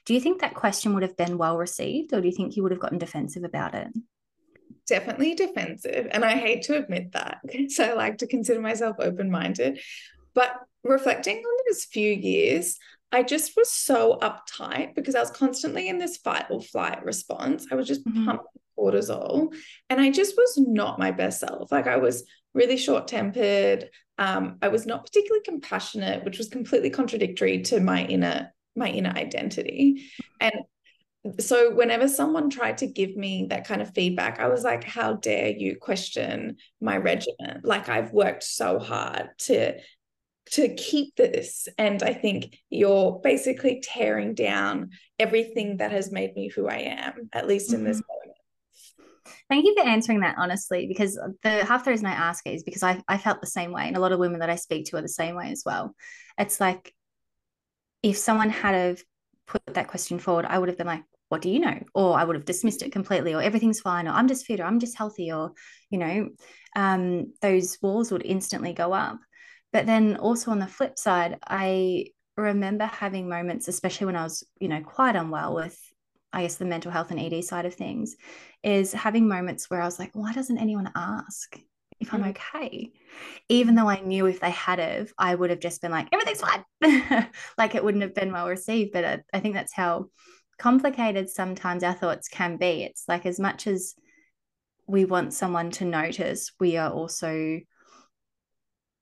Do 0.06 0.15
you 0.15 0.21
think 0.21 0.41
that 0.41 0.55
question 0.55 0.95
would 0.95 1.03
have 1.03 1.17
been 1.17 1.37
well 1.37 1.59
received, 1.59 2.12
or 2.12 2.21
do 2.21 2.27
you 2.27 2.35
think 2.35 2.56
you 2.56 2.62
would 2.62 2.73
have 2.73 2.81
gotten 2.81 2.99
defensive 2.99 3.45
about 3.45 3.75
it? 3.75 3.89
Definitely 4.87 5.35
defensive. 5.35 6.09
And 6.11 6.25
I 6.25 6.37
hate 6.37 6.62
to 6.62 6.79
admit 6.79 7.12
that. 7.12 7.41
So 7.69 7.85
I 7.85 7.93
like 7.93 8.19
to 8.19 8.27
consider 8.27 8.61
myself 8.61 8.97
open 8.99 9.31
minded. 9.31 9.81
But 10.35 10.56
reflecting 10.83 11.39
on 11.39 11.65
those 11.69 11.85
few 11.85 12.11
years, 12.11 12.79
I 13.10 13.22
just 13.22 13.56
was 13.56 13.72
so 13.72 14.19
uptight 14.20 14.94
because 14.94 15.14
I 15.14 15.20
was 15.20 15.31
constantly 15.31 15.88
in 15.88 15.99
this 15.99 16.19
fight 16.19 16.46
or 16.50 16.60
flight 16.60 17.05
response. 17.05 17.66
I 17.70 17.75
was 17.75 17.87
just 17.87 18.05
mm-hmm. 18.05 18.26
pumping 18.26 18.46
cortisol 18.78 19.52
and 19.90 20.00
I 20.00 20.10
just 20.10 20.37
was 20.37 20.58
not 20.58 20.99
my 20.99 21.10
best 21.10 21.40
self. 21.40 21.72
Like 21.72 21.87
I 21.87 21.96
was 21.96 22.25
really 22.55 22.76
short 22.76 23.08
tempered. 23.08 23.88
Um, 24.19 24.58
I 24.62 24.69
was 24.69 24.87
not 24.87 25.06
particularly 25.06 25.44
compassionate, 25.44 26.25
which 26.25 26.38
was 26.38 26.49
completely 26.49 26.90
contradictory 26.90 27.62
to 27.62 27.81
my 27.81 28.05
inner 28.05 28.52
my 28.76 28.88
inner 28.88 29.10
identity. 29.10 30.05
And 30.41 30.53
so 31.41 31.74
whenever 31.74 32.06
someone 32.06 32.48
tried 32.48 32.79
to 32.79 32.86
give 32.86 33.17
me 33.17 33.48
that 33.50 33.67
kind 33.67 33.82
of 33.82 33.93
feedback, 33.93 34.38
I 34.38 34.48
was 34.48 34.62
like, 34.62 34.84
how 34.84 35.15
dare 35.15 35.48
you 35.48 35.77
question 35.77 36.56
my 36.81 36.96
regimen? 36.96 37.60
Like 37.65 37.88
I've 37.88 38.12
worked 38.12 38.44
so 38.44 38.79
hard 38.79 39.31
to 39.38 39.79
to 40.52 40.74
keep 40.74 41.17
this. 41.17 41.69
And 41.78 42.02
I 42.02 42.12
think 42.14 42.56
you're 42.70 43.20
basically 43.22 43.81
tearing 43.82 44.34
down 44.34 44.90
everything 45.19 45.78
that 45.78 45.93
has 45.93 46.12
made 46.12 46.34
me 46.34 46.48
who 46.48 46.69
I 46.69 46.78
am, 46.78 47.28
at 47.32 47.46
least 47.46 47.72
in 47.72 47.84
this 47.84 47.98
mm-hmm. 47.98 48.06
moment. 48.08 48.38
Thank 49.50 49.67
you 49.67 49.74
for 49.74 49.86
answering 49.86 50.20
that 50.20 50.36
honestly, 50.38 50.86
because 50.86 51.19
the 51.43 51.64
half 51.64 51.84
the 51.84 51.90
reason 51.90 52.06
I 52.06 52.12
ask 52.12 52.46
it 52.46 52.55
is 52.55 52.62
because 52.62 52.82
I, 52.82 53.02
I 53.08 53.19
felt 53.19 53.40
the 53.40 53.46
same 53.46 53.72
way. 53.72 53.86
And 53.86 53.96
a 53.96 54.00
lot 54.00 54.12
of 54.12 54.19
women 54.19 54.40
that 54.40 54.50
I 54.50 54.56
speak 54.56 54.86
to 54.86 54.96
are 54.96 55.02
the 55.02 55.08
same 55.08 55.36
way 55.36 55.50
as 55.50 55.62
well. 55.64 55.94
It's 56.38 56.60
like 56.60 56.94
if 58.02 58.17
someone 58.17 58.50
had 58.50 58.74
have 58.74 59.02
put 59.46 59.62
that 59.67 59.88
question 59.88 60.19
forward, 60.19 60.46
I 60.46 60.58
would 60.58 60.69
have 60.69 60.78
been 60.78 60.86
like, 60.86 61.02
what 61.28 61.43
do 61.43 61.50
you 61.50 61.60
know? 61.60 61.78
Or 61.94 62.19
I 62.19 62.24
would 62.24 62.36
have 62.36 62.44
dismissed 62.44 62.82
it 62.82 62.93
completely, 62.93 63.34
or 63.34 63.43
everything's 63.43 63.81
fine, 63.81 64.08
or 64.08 64.12
I'm 64.12 64.28
just 64.28 64.46
fit, 64.46 64.60
or 64.60 64.64
I'm 64.64 64.81
just 64.81 64.96
healthy, 64.96 65.31
or, 65.31 65.52
you 65.90 65.98
know, 65.98 66.28
um, 66.76 67.32
those 67.43 67.78
walls 67.82 68.10
would 68.10 68.24
instantly 68.24 68.72
go 68.72 68.93
up. 68.93 69.19
But 69.72 69.87
then 69.87 70.17
also 70.17 70.51
on 70.51 70.58
the 70.58 70.67
flip 70.67 70.98
side, 70.98 71.39
I 71.46 72.06
remember 72.37 72.87
having 72.87 73.29
moments, 73.29 73.69
especially 73.69 74.06
when 74.06 74.17
I 74.17 74.22
was, 74.22 74.44
you 74.60 74.69
know, 74.69 74.81
quite 74.81 75.17
unwell 75.17 75.55
with, 75.55 75.79
I 76.32 76.43
guess, 76.43 76.56
the 76.56 76.65
mental 76.65 76.93
health 76.93 77.10
and 77.10 77.20
ED 77.20 77.44
side 77.44 77.67
of 77.67 77.75
things, 77.75 78.17
is 78.63 78.93
having 78.93 79.29
moments 79.29 79.69
where 79.69 79.82
I 79.82 79.84
was 79.84 79.98
like, 79.98 80.10
why 80.15 80.32
doesn't 80.32 80.58
anyone 80.58 80.91
ask 80.94 81.58
if 82.01 82.15
I'm 82.15 82.22
mm. 82.22 82.31
okay? 82.31 82.93
Even 83.48 83.75
though 83.75 83.89
I 83.89 84.01
knew 84.01 84.27
if 84.27 84.41
they 84.41 84.51
had 84.51 84.79
of, 84.79 85.13
I 85.19 85.34
would 85.34 85.51
have 85.51 85.60
just 85.60 85.82
been 85.82 85.91
like, 85.91 86.08
everything's 86.13 86.41
fine. 86.41 87.29
like 87.58 87.75
it 87.75 87.84
wouldn't 87.84 88.03
have 88.03 88.15
been 88.15 88.32
well 88.32 88.48
received. 88.48 88.93
But 88.93 89.05
I, 89.05 89.19
I 89.32 89.41
think 89.41 89.55
that's 89.55 89.75
how 89.75 90.06
complicated 90.58 91.29
sometimes 91.29 91.82
our 91.82 91.94
thoughts 91.94 92.29
can 92.29 92.56
be. 92.56 92.84
It's 92.84 93.05
like 93.08 93.27
as 93.27 93.39
much 93.39 93.67
as 93.67 93.94
we 94.87 95.05
want 95.05 95.34
someone 95.34 95.70
to 95.72 95.84
notice, 95.84 96.53
we 96.58 96.77
are 96.77 96.91
also 96.91 97.60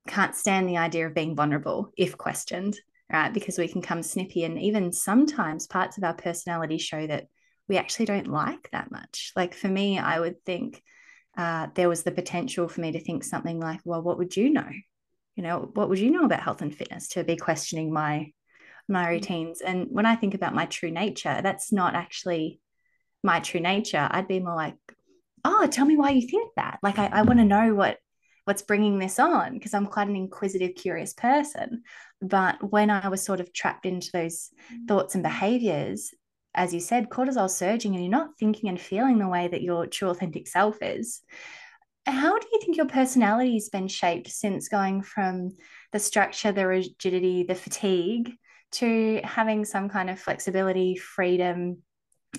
can't 0.06 0.34
stand 0.34 0.68
the 0.68 0.78
idea 0.78 1.06
of 1.06 1.14
being 1.14 1.36
vulnerable 1.36 1.92
if 1.96 2.16
questioned, 2.16 2.78
right? 3.12 3.32
Because 3.32 3.58
we 3.58 3.68
can 3.68 3.82
come 3.82 4.02
snippy. 4.02 4.44
And 4.44 4.58
even 4.58 4.92
sometimes 4.92 5.66
parts 5.66 5.98
of 5.98 6.04
our 6.04 6.14
personality 6.14 6.78
show 6.78 7.06
that 7.06 7.26
we 7.68 7.76
actually 7.76 8.06
don't 8.06 8.28
like 8.28 8.70
that 8.70 8.90
much. 8.90 9.32
Like 9.36 9.54
for 9.54 9.68
me, 9.68 9.98
I 9.98 10.20
would 10.20 10.44
think 10.44 10.82
uh, 11.36 11.68
there 11.74 11.88
was 11.88 12.02
the 12.02 12.12
potential 12.12 12.68
for 12.68 12.80
me 12.80 12.92
to 12.92 13.00
think 13.00 13.24
something 13.24 13.60
like, 13.60 13.80
well, 13.84 14.02
what 14.02 14.18
would 14.18 14.36
you 14.36 14.50
know? 14.50 14.70
you 15.36 15.42
know, 15.42 15.70
what 15.74 15.88
would 15.88 15.98
you 15.98 16.10
know 16.10 16.24
about 16.24 16.40
health 16.40 16.62
and 16.62 16.74
fitness 16.74 17.08
to 17.08 17.22
be 17.22 17.36
questioning 17.36 17.92
my 17.92 18.32
my 18.88 19.04
mm. 19.06 19.10
routines? 19.10 19.60
And 19.60 19.86
when 19.90 20.06
I 20.06 20.16
think 20.16 20.34
about 20.34 20.54
my 20.54 20.66
true 20.66 20.90
nature, 20.90 21.40
that's 21.42 21.72
not 21.72 21.94
actually 21.94 22.60
my 23.22 23.40
true 23.40 23.60
nature. 23.60 24.08
I'd 24.10 24.28
be 24.28 24.40
more 24.40 24.56
like, 24.56 24.76
oh, 25.44 25.66
tell 25.66 25.84
me 25.84 25.96
why 25.96 26.10
you 26.10 26.26
think 26.26 26.52
that. 26.56 26.78
Like 26.82 26.98
I, 26.98 27.06
I 27.06 27.22
want 27.22 27.38
to 27.38 27.44
know 27.44 27.74
what 27.74 27.98
what's 28.46 28.62
bringing 28.62 28.98
this 28.98 29.18
on 29.18 29.54
because 29.54 29.74
I'm 29.74 29.86
quite 29.86 30.06
an 30.06 30.14
inquisitive, 30.14 30.76
curious 30.76 31.12
person. 31.12 31.82
But 32.22 32.70
when 32.70 32.90
I 32.90 33.08
was 33.08 33.22
sort 33.22 33.40
of 33.40 33.52
trapped 33.52 33.84
into 33.84 34.10
those 34.12 34.50
mm. 34.72 34.86
thoughts 34.86 35.14
and 35.14 35.24
behaviors, 35.24 36.14
as 36.54 36.72
you 36.72 36.78
said, 36.78 37.10
cortisol 37.10 37.50
surging 37.50 37.94
and 37.94 38.04
you're 38.04 38.10
not 38.10 38.38
thinking 38.38 38.68
and 38.68 38.80
feeling 38.80 39.18
the 39.18 39.28
way 39.28 39.48
that 39.48 39.62
your 39.62 39.88
true 39.88 40.10
authentic 40.10 40.46
self 40.46 40.78
is. 40.80 41.22
How 42.06 42.38
do 42.38 42.46
you 42.52 42.60
think 42.60 42.76
your 42.76 42.86
personality 42.86 43.54
has 43.54 43.68
been 43.68 43.88
shaped 43.88 44.30
since 44.30 44.68
going 44.68 45.02
from 45.02 45.56
the 45.92 45.98
structure, 45.98 46.52
the 46.52 46.68
rigidity, 46.68 47.42
the 47.42 47.56
fatigue 47.56 48.32
to 48.72 49.20
having 49.24 49.64
some 49.64 49.88
kind 49.88 50.08
of 50.08 50.20
flexibility, 50.20 50.94
freedom, 50.94 51.82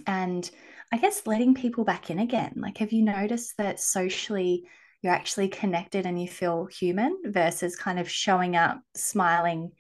and 0.08 0.50
I 0.94 0.98
guess 1.00 1.28
letting 1.28 1.54
people 1.54 1.84
back 1.84 2.10
in 2.10 2.20
again? 2.20 2.54
Like, 2.56 2.78
have 2.78 2.94
you 2.94 3.04
noticed 3.04 3.56
that 3.58 3.82
socially 3.82 4.64
you're 5.02 5.14
actually 5.14 5.48
connected 5.48 6.06
and 6.06 6.20
you 6.20 6.28
feel 6.28 6.66
human 6.66 7.18
versus 7.26 7.76
kind 7.76 8.00
of 8.00 8.10
showing 8.10 8.56
up, 8.56 8.82
smiling, 8.96 9.72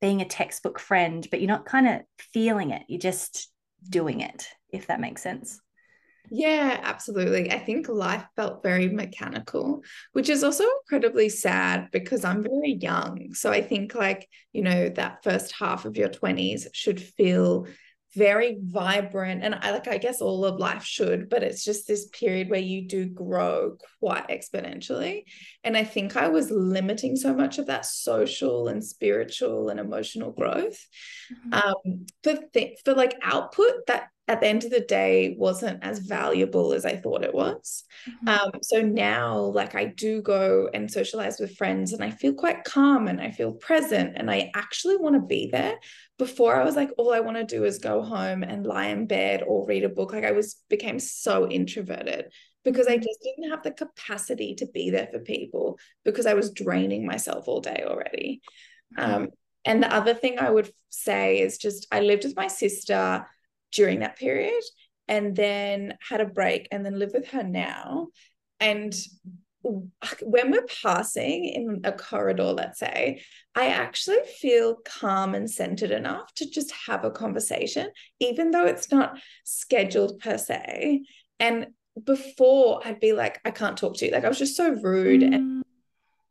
being 0.00 0.20
a 0.20 0.26
textbook 0.26 0.78
friend, 0.78 1.26
but 1.30 1.40
you're 1.40 1.48
not 1.48 1.66
kind 1.66 1.88
of 1.88 2.00
feeling 2.18 2.70
it, 2.70 2.82
you're 2.88 2.98
just 2.98 3.50
doing 3.88 4.20
it, 4.20 4.46
if 4.70 4.86
that 4.86 5.00
makes 5.00 5.22
sense. 5.22 5.60
Yeah, 6.30 6.80
absolutely. 6.82 7.50
I 7.52 7.58
think 7.58 7.88
life 7.88 8.24
felt 8.36 8.62
very 8.62 8.88
mechanical, 8.88 9.82
which 10.12 10.28
is 10.28 10.42
also 10.42 10.64
incredibly 10.82 11.28
sad 11.28 11.88
because 11.92 12.24
I'm 12.24 12.42
very 12.42 12.78
young. 12.80 13.34
So 13.34 13.50
I 13.50 13.60
think, 13.60 13.94
like, 13.94 14.28
you 14.52 14.62
know, 14.62 14.88
that 14.90 15.22
first 15.24 15.52
half 15.52 15.84
of 15.84 15.96
your 15.96 16.08
20s 16.08 16.68
should 16.72 17.02
feel 17.02 17.66
very 18.14 18.58
vibrant 18.60 19.42
and 19.42 19.54
I 19.54 19.70
like 19.70 19.88
I 19.88 19.98
guess 19.98 20.20
all 20.20 20.44
of 20.44 20.58
life 20.58 20.84
should 20.84 21.28
but 21.30 21.42
it's 21.42 21.64
just 21.64 21.86
this 21.86 22.08
period 22.08 22.50
where 22.50 22.60
you 22.60 22.86
do 22.86 23.06
grow 23.06 23.76
quite 24.00 24.28
exponentially 24.28 25.24
and 25.64 25.76
I 25.76 25.84
think 25.84 26.16
I 26.16 26.28
was 26.28 26.50
limiting 26.50 27.16
so 27.16 27.34
much 27.34 27.58
of 27.58 27.66
that 27.66 27.86
social 27.86 28.68
and 28.68 28.84
spiritual 28.84 29.70
and 29.70 29.80
emotional 29.80 30.32
growth 30.32 30.78
mm-hmm. 31.32 31.54
um 31.54 32.06
for 32.22 32.38
th- 32.52 32.78
for 32.84 32.94
like 32.94 33.14
output 33.22 33.86
that 33.86 34.08
at 34.32 34.40
the 34.40 34.48
end 34.48 34.64
of 34.64 34.70
the 34.70 34.80
day 34.80 35.36
wasn't 35.38 35.84
as 35.84 35.98
valuable 35.98 36.72
as 36.72 36.86
I 36.86 36.96
thought 36.96 37.22
it 37.22 37.34
was. 37.34 37.84
Mm-hmm. 38.08 38.28
Um, 38.28 38.50
so 38.62 38.80
now, 38.80 39.38
like, 39.38 39.74
I 39.74 39.84
do 39.84 40.22
go 40.22 40.70
and 40.72 40.90
socialize 40.90 41.38
with 41.38 41.56
friends 41.58 41.92
and 41.92 42.02
I 42.02 42.10
feel 42.10 42.32
quite 42.32 42.64
calm 42.64 43.08
and 43.08 43.20
I 43.20 43.30
feel 43.30 43.52
present 43.52 44.14
and 44.16 44.30
I 44.30 44.50
actually 44.54 44.96
want 44.96 45.16
to 45.16 45.20
be 45.20 45.50
there. 45.52 45.76
Before, 46.18 46.56
I 46.56 46.64
was 46.64 46.76
like, 46.76 46.90
all 46.96 47.12
I 47.12 47.20
want 47.20 47.36
to 47.36 47.44
do 47.44 47.64
is 47.64 47.78
go 47.78 48.00
home 48.00 48.42
and 48.42 48.66
lie 48.66 48.86
in 48.86 49.06
bed 49.06 49.42
or 49.46 49.66
read 49.66 49.84
a 49.84 49.90
book. 49.90 50.14
Like, 50.14 50.24
I 50.24 50.32
was 50.32 50.56
became 50.70 50.98
so 50.98 51.46
introverted 51.46 52.32
because 52.64 52.86
I 52.86 52.92
mm-hmm. 52.94 53.02
just 53.02 53.20
didn't 53.22 53.50
have 53.50 53.62
the 53.62 53.72
capacity 53.72 54.54
to 54.56 54.66
be 54.66 54.88
there 54.88 55.08
for 55.12 55.18
people 55.18 55.78
because 56.06 56.24
I 56.24 56.34
was 56.34 56.52
draining 56.52 57.04
myself 57.04 57.48
all 57.48 57.60
day 57.60 57.84
already. 57.86 58.40
Mm-hmm. 58.96 59.14
Um, 59.14 59.28
and 59.66 59.82
the 59.82 59.94
other 59.94 60.14
thing 60.14 60.38
I 60.38 60.48
would 60.48 60.72
say 60.88 61.40
is 61.40 61.58
just 61.58 61.86
I 61.92 62.00
lived 62.00 62.24
with 62.24 62.34
my 62.34 62.48
sister 62.48 63.26
during 63.72 64.00
that 64.00 64.16
period 64.16 64.62
and 65.08 65.34
then 65.34 65.96
had 66.08 66.20
a 66.20 66.26
break 66.26 66.68
and 66.70 66.84
then 66.84 66.98
live 66.98 67.12
with 67.12 67.28
her 67.28 67.42
now. 67.42 68.08
And 68.60 68.94
when 69.62 70.50
we're 70.50 70.66
passing 70.82 71.44
in 71.44 71.80
a 71.84 71.92
corridor, 71.92 72.44
let's 72.44 72.80
say, 72.80 73.22
I 73.54 73.68
actually 73.68 74.18
feel 74.40 74.76
calm 74.84 75.34
and 75.34 75.50
centered 75.50 75.90
enough 75.92 76.34
to 76.34 76.50
just 76.50 76.72
have 76.86 77.04
a 77.04 77.10
conversation, 77.10 77.90
even 78.18 78.50
though 78.50 78.66
it's 78.66 78.90
not 78.90 79.18
scheduled 79.44 80.18
per 80.18 80.38
se. 80.38 81.02
And 81.38 81.68
before 82.02 82.80
I'd 82.84 83.00
be 83.00 83.12
like, 83.12 83.40
I 83.44 83.50
can't 83.50 83.76
talk 83.76 83.96
to 83.98 84.06
you. 84.06 84.12
Like 84.12 84.24
I 84.24 84.28
was 84.28 84.38
just 84.38 84.56
so 84.56 84.70
rude. 84.70 85.22
Mm. 85.22 85.34
And, 85.34 85.64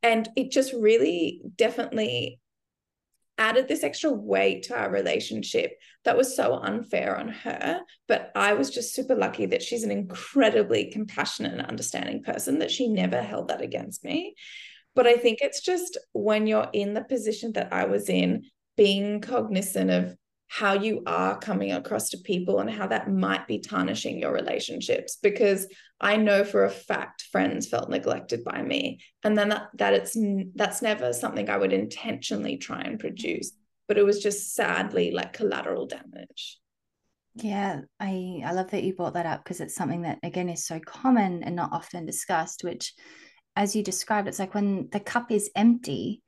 and 0.03 0.29
it 0.36 0.51
just 0.51 0.74
really 0.74 1.41
definitely 1.55 2.40
added 3.38 3.68
this 3.68 3.84
extra 3.84 4.12
weight 4.12 4.64
to 4.64 4.78
our 4.78 4.92
relationship 4.92 5.74
that 6.06 6.18
was 6.18 6.36
so 6.36 6.56
unfair 6.56 7.18
on 7.18 7.30
her. 7.30 7.82
But 8.08 8.32
I 8.36 8.54
was 8.54 8.70
just 8.70 8.94
super 8.94 9.16
lucky 9.16 9.48
that 9.48 9.64
she's 9.64 9.84
an 9.84 9.92
incredibly 9.92 10.92
compassionate 10.92 11.54
and 11.54 11.62
understanding 11.62 12.24
person, 12.24 12.60
that 12.60 12.72
she 12.72 12.88
never 12.88 13.22
held 13.22 13.48
that 13.48 13.62
against 13.62 14.04
me. 14.04 14.36
But 14.96 15.08
I 15.08 15.16
think 15.16 15.40
it's 15.42 15.62
just 15.62 15.98
when 16.12 16.48
you're 16.48 16.70
in 16.74 16.94
the 16.94 17.04
position 17.04 17.54
that 17.54 17.72
I 17.72 17.86
was 17.86 18.10
in, 18.10 18.44
being 18.78 19.22
cognizant 19.22 19.90
of 19.90 20.16
how 20.53 20.74
you 20.74 21.01
are 21.05 21.39
coming 21.39 21.72
across 21.72 22.10
to 22.10 22.17
people 22.17 22.60
and 22.60 22.70
how 22.70 22.86
that 22.86 23.10
might 23.10 23.48
be 23.48 23.60
tarnishing 23.60 24.20
your 24.20 24.34
relationships. 24.34 25.15
Because 25.15 25.67
i 26.01 26.17
know 26.17 26.43
for 26.43 26.65
a 26.65 26.70
fact 26.70 27.27
friends 27.31 27.67
felt 27.67 27.89
neglected 27.89 28.43
by 28.43 28.62
me 28.62 29.00
and 29.24 29.38
then 29.38 29.50
that, 29.50 29.70
that 29.75 29.93
it's 29.93 30.17
that's 30.55 30.81
never 30.81 31.13
something 31.13 31.50
i 31.50 31.55
would 31.55 31.72
intentionally 31.72 32.58
try 32.58 32.81
and 32.81 33.00
produce 33.00 33.51
but 33.88 33.98
it 33.98 34.03
was 34.03 34.22
just 34.22 34.55
sadly 34.55 35.12
like 35.12 35.34
collateral 35.34 35.86
damage. 35.86 36.58
Yeah 37.36 37.81
i 38.00 38.41
i 38.43 38.51
love 38.51 38.72
that 38.72 38.84
you 38.84 38.93
brought 38.93 39.13
that 39.13 39.25
up 39.25 39.43
because 39.43 39.62
it's 39.62 39.75
something 39.75 40.01
that 40.01 40.20
again 40.24 40.50
is 40.50 40.65
so 40.65 40.79
common 40.79 41.43
and 41.43 41.55
not 41.55 41.72
often 41.72 42.05
discussed 42.05 42.63
which 42.63 42.93
as 43.55 43.75
you 43.75 43.84
described 43.84 44.27
it's 44.27 44.39
like 44.39 44.55
when 44.55 44.89
the 44.91 45.00
cup 45.00 45.31
is 45.31 45.51
empty 45.55 46.22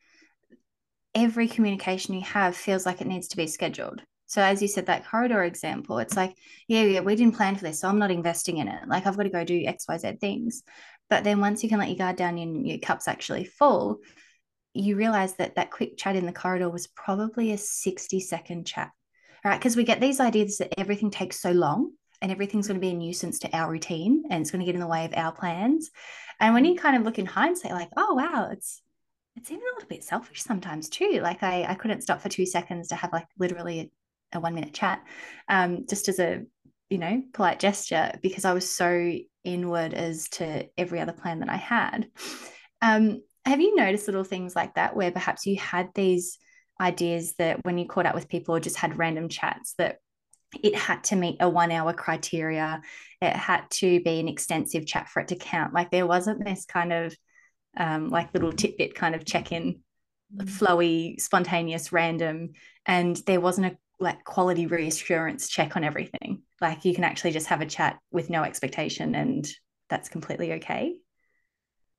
every 1.16 1.48
communication 1.48 2.14
you 2.14 2.22
have 2.22 2.56
feels 2.56 2.86
like 2.86 3.02
it 3.02 3.08
needs 3.08 3.28
to 3.30 3.38
be 3.38 3.48
scheduled 3.48 4.02
so 4.26 4.42
as 4.42 4.62
you 4.62 4.68
said, 4.68 4.88
that 4.88 5.08
corridor 5.08 5.44
example, 5.44 6.00
it's 6.00 6.16
like, 6.16 6.36
yeah, 6.68 6.84
yeah, 6.84 7.00
we 7.02 7.16
didn't 7.16 7.36
plan 7.36 7.56
for 7.56 7.64
this, 7.64 7.80
so 7.80 7.88
I'm 7.88 8.00
not 8.00 8.12
investing 8.12 8.58
in 8.58 8.68
it. 8.68 8.88
Like 8.88 9.06
I've 9.06 9.18
got 9.18 9.24
to 9.24 9.30
go 9.30 9.44
do 9.44 9.64
X, 9.66 9.86
Y, 9.88 9.98
Z 9.98 10.14
things. 10.20 10.64
But 11.10 11.24
then 11.24 11.40
once 11.40 11.62
you 11.62 11.70
can 11.70 11.80
let 11.80 11.90
your 11.90 11.98
guard 11.98 12.16
down 12.16 12.38
and 12.38 12.68
your 12.68 12.80
cup's 12.80 13.08
actually 13.08 13.44
full, 13.44 14.00
you 14.74 14.96
realize 14.96 15.36
that 15.36 15.56
that 15.56 15.72
quick 15.72 15.98
chat 15.98 16.16
in 16.16 16.26
the 16.26 16.32
corridor 16.32 16.70
was 16.70 16.88
probably 16.88 17.52
a 17.52 17.58
60 17.58 18.20
second 18.20 18.66
chat. 18.66 18.92
right? 19.46 19.60
Because 19.60 19.76
we 19.76 19.84
get 19.84 20.00
these 20.00 20.20
ideas 20.20 20.58
that 20.58 20.80
everything 20.80 21.12
takes 21.12 21.40
so 21.40 21.52
long 21.52 21.92
and 22.22 22.32
everything's 22.32 22.68
going 22.68 22.80
to 22.80 22.86
be 22.86 22.92
a 22.92 22.96
nuisance 22.96 23.40
to 23.40 23.56
our 23.56 23.70
routine 23.70 24.24
and 24.32 24.42
it's 24.42 24.50
going 24.50 24.62
to 24.62 24.66
get 24.66 24.76
in 24.76 24.82
the 24.82 24.88
way 24.88 25.06
of 25.06 25.14
our 25.16 25.32
plans. 25.32 25.92
And 26.40 26.54
when 26.54 26.66
you 26.66 26.76
kind 26.76 26.98
of 26.98 27.04
look 27.04 27.20
in 27.20 27.26
hindsight, 27.26 27.72
like, 27.72 27.90
oh, 27.96 28.16
wow, 28.16 28.50
it's, 28.52 28.82
it's 29.36 29.52
even 29.52 29.62
a 29.62 29.76
little 29.76 29.90
bit 29.90 30.04
selfish 30.04 30.42
sometimes 30.42 30.90
too. 30.90 31.20
Like 31.22 31.44
I, 31.44 31.66
I 31.66 31.76
couldn't 31.76 32.02
stop 32.02 32.22
for 32.22 32.30
two 32.30 32.46
seconds 32.46 32.88
to 32.88 32.96
have 32.96 33.14
like 33.14 33.28
literally 33.38 33.92
a 34.36 34.40
one 34.40 34.56
minute 34.56 34.74
chat, 34.74 35.04
um, 35.50 35.86
just 35.90 36.10
as 36.10 36.20
a 36.20 36.44
you 36.90 36.98
know 36.98 37.24
polite 37.34 37.60
gesture 37.60 38.12
because 38.22 38.46
I 38.46 38.54
was 38.54 38.70
so 38.70 39.14
inward 39.44 39.94
as 39.94 40.30
to 40.30 40.68
every 40.78 41.00
other 41.00 41.14
plan 41.14 41.40
that 41.40 41.50
I 41.50 41.58
had. 41.58 42.08
Um, 42.82 43.22
have 43.46 43.60
you 43.60 43.76
noticed 43.76 44.08
little 44.08 44.24
things 44.24 44.56
like 44.56 44.76
that 44.76 44.96
where 44.96 45.12
perhaps 45.12 45.46
you 45.46 45.58
had 45.58 45.90
these 45.96 46.38
ideas 46.80 47.34
that 47.38 47.64
when 47.66 47.78
you 47.78 47.88
caught 47.88 48.06
up 48.06 48.16
with 48.16 48.30
people 48.30 48.56
or 48.56 48.60
just 48.60 48.78
had 48.78 48.98
random 48.98 49.30
chats 49.30 49.74
that 49.78 49.98
it 50.62 50.76
had 50.76 51.04
to 51.04 51.16
meet 51.16 51.38
a 51.40 51.50
one 51.50 51.72
hour 51.72 51.94
criteria 51.94 52.82
it 53.22 53.34
had 53.34 53.64
to 53.70 54.02
be 54.02 54.20
an 54.20 54.28
extensive 54.28 54.86
chat 54.86 55.10
for 55.10 55.22
it 55.22 55.28
to 55.30 55.36
count 55.36 55.74
like 55.74 55.92
there 55.92 56.08
wasn't 56.08 56.44
this 56.44 56.66
kind 56.66 56.94
of 56.94 57.16
um, 57.76 58.10
like 58.10 58.34
little 58.34 58.52
tidbit 58.52 58.96
kind 58.96 59.16
of 59.16 59.26
check 59.26 59.52
in 59.52 59.80
mm. 60.36 60.46
flowy 60.46 61.20
spontaneous 61.20 61.92
random 61.92 62.52
and 62.86 63.18
there 63.26 63.42
wasn't 63.42 63.66
a 63.66 63.78
like 64.04 64.24
quality 64.24 64.68
reassurance 64.68 65.50
check 65.50 65.76
on 65.76 65.84
everything. 65.84 66.44
Like 66.62 66.86
you 66.86 66.94
can 66.94 67.04
actually 67.04 67.32
just 67.32 67.48
have 67.48 67.62
a 67.62 67.66
chat 67.66 67.98
with 68.12 68.30
no 68.30 68.44
expectation 68.44 69.16
and 69.16 69.48
that's 69.90 70.10
completely 70.10 70.54
okay. 70.54 70.96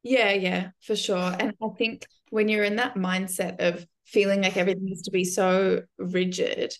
Yeah, 0.02 0.32
yeah, 0.32 0.68
for 0.82 0.94
sure. 0.94 1.34
And 1.38 1.54
I 1.62 1.68
think 1.78 2.06
when 2.30 2.48
you're 2.48 2.64
in 2.64 2.76
that 2.76 2.94
mindset 2.94 3.60
of 3.60 3.86
feeling 4.04 4.42
like 4.42 4.56
everything 4.56 4.84
needs 4.84 5.02
to 5.02 5.10
be 5.10 5.24
so 5.24 5.82
rigid, 5.98 6.74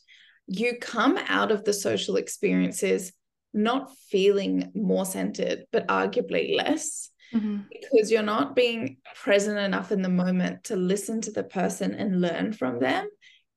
you 0.46 0.76
come 0.80 1.18
out 1.28 1.50
of 1.50 1.64
the 1.64 1.72
social 1.72 2.16
experiences 2.16 3.12
not 3.54 3.96
feeling 4.10 4.70
more 4.74 5.06
centered, 5.06 5.64
but 5.72 5.86
arguably 5.88 6.54
less. 6.56 7.10
Mm-hmm. 7.32 7.62
Because 7.70 8.12
you're 8.12 8.22
not 8.22 8.54
being 8.54 8.98
present 9.14 9.58
enough 9.58 9.90
in 9.90 10.02
the 10.02 10.08
moment 10.08 10.64
to 10.64 10.76
listen 10.76 11.20
to 11.22 11.32
the 11.32 11.42
person 11.42 11.94
and 11.94 12.20
learn 12.20 12.52
from 12.52 12.78
them 12.78 13.08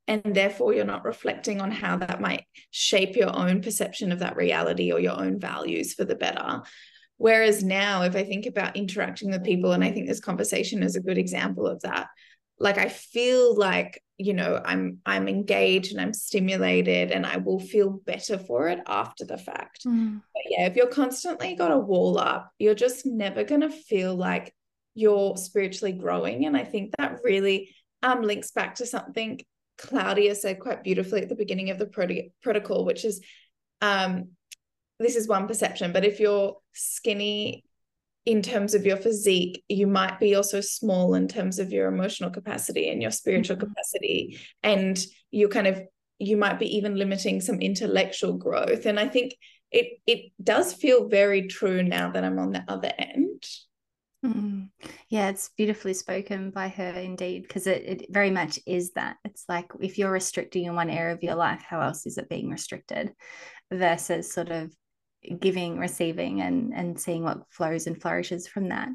and 0.07 0.21
therefore 0.25 0.73
you're 0.73 0.85
not 0.85 1.05
reflecting 1.05 1.61
on 1.61 1.71
how 1.71 1.97
that 1.97 2.21
might 2.21 2.45
shape 2.71 3.15
your 3.15 3.35
own 3.35 3.61
perception 3.61 4.11
of 4.11 4.19
that 4.19 4.35
reality 4.35 4.91
or 4.91 4.99
your 4.99 5.19
own 5.19 5.39
values 5.39 5.93
for 5.93 6.05
the 6.05 6.15
better 6.15 6.61
whereas 7.17 7.63
now 7.63 8.03
if 8.03 8.15
i 8.15 8.23
think 8.23 8.45
about 8.45 8.75
interacting 8.75 9.29
with 9.29 9.43
people 9.43 9.71
and 9.71 9.83
i 9.83 9.91
think 9.91 10.07
this 10.07 10.19
conversation 10.19 10.83
is 10.83 10.95
a 10.95 11.01
good 11.01 11.17
example 11.17 11.67
of 11.67 11.81
that 11.81 12.07
like 12.59 12.77
i 12.77 12.87
feel 12.87 13.55
like 13.55 14.01
you 14.17 14.33
know 14.33 14.61
i'm 14.65 14.97
i'm 15.05 15.27
engaged 15.27 15.91
and 15.91 16.01
i'm 16.01 16.13
stimulated 16.13 17.11
and 17.11 17.25
i 17.25 17.37
will 17.37 17.59
feel 17.59 17.89
better 17.89 18.37
for 18.37 18.67
it 18.67 18.79
after 18.87 19.25
the 19.25 19.37
fact 19.37 19.85
mm. 19.85 20.19
but 20.33 20.43
yeah 20.49 20.65
if 20.65 20.75
you're 20.75 20.87
constantly 20.87 21.55
got 21.55 21.71
a 21.71 21.77
wall 21.77 22.17
up 22.17 22.51
you're 22.57 22.73
just 22.73 23.05
never 23.05 23.43
going 23.43 23.61
to 23.61 23.69
feel 23.69 24.15
like 24.15 24.53
you're 24.97 25.37
spiritually 25.37 25.93
growing. 25.93 26.45
And 26.45 26.57
I 26.57 26.63
think 26.63 26.95
that 26.97 27.19
really 27.23 27.69
um, 28.01 28.23
links 28.23 28.49
back 28.49 28.75
to 28.75 28.85
something 28.87 29.39
Claudia 29.77 30.35
said 30.35 30.59
quite 30.59 30.83
beautifully 30.83 31.21
at 31.21 31.29
the 31.29 31.35
beginning 31.35 31.69
of 31.69 31.79
the 31.79 31.85
prot- 31.85 32.31
protocol, 32.41 32.85
which 32.85 33.05
is 33.05 33.21
um, 33.81 34.29
this 34.99 35.15
is 35.15 35.27
one 35.27 35.47
perception, 35.47 35.93
but 35.93 36.05
if 36.05 36.19
you're 36.19 36.57
skinny 36.73 37.63
in 38.25 38.41
terms 38.41 38.73
of 38.73 38.85
your 38.85 38.97
physique, 38.97 39.63
you 39.69 39.87
might 39.87 40.19
be 40.19 40.35
also 40.35 40.59
small 40.59 41.13
in 41.13 41.29
terms 41.29 41.59
of 41.59 41.71
your 41.71 41.87
emotional 41.87 42.29
capacity 42.29 42.89
and 42.89 43.01
your 43.01 43.11
spiritual 43.11 43.55
mm-hmm. 43.55 43.67
capacity. 43.67 44.39
And 44.63 44.99
you 45.31 45.47
kind 45.47 45.67
of, 45.67 45.81
you 46.19 46.35
might 46.35 46.59
be 46.59 46.75
even 46.75 46.95
limiting 46.95 47.39
some 47.39 47.61
intellectual 47.61 48.33
growth. 48.33 48.85
And 48.85 48.99
I 48.99 49.07
think 49.07 49.33
it 49.71 49.99
it 50.05 50.31
does 50.43 50.73
feel 50.73 51.07
very 51.07 51.47
true 51.47 51.83
now 51.83 52.11
that 52.11 52.23
I'm 52.25 52.39
on 52.39 52.51
the 52.51 52.65
other 52.67 52.91
end. 52.97 53.43
Mm. 54.25 54.69
Yeah, 55.09 55.29
it's 55.29 55.49
beautifully 55.55 55.93
spoken 55.93 56.49
by 56.49 56.69
her 56.69 56.89
indeed, 56.89 57.43
because 57.43 57.67
it, 57.67 57.83
it 57.85 58.05
very 58.09 58.31
much 58.31 58.59
is 58.65 58.91
that. 58.93 59.17
It's 59.23 59.45
like 59.47 59.67
if 59.79 59.97
you're 59.97 60.11
restricting 60.11 60.65
in 60.65 60.75
one 60.75 60.89
area 60.89 61.13
of 61.13 61.23
your 61.23 61.35
life, 61.35 61.61
how 61.61 61.81
else 61.81 62.05
is 62.05 62.17
it 62.17 62.29
being 62.29 62.49
restricted? 62.49 63.13
Versus 63.71 64.31
sort 64.31 64.49
of 64.49 64.73
giving, 65.39 65.77
receiving, 65.77 66.41
and 66.41 66.73
and 66.73 66.99
seeing 66.99 67.23
what 67.23 67.43
flows 67.51 67.85
and 67.85 68.01
flourishes 68.01 68.47
from 68.47 68.69
that. 68.69 68.89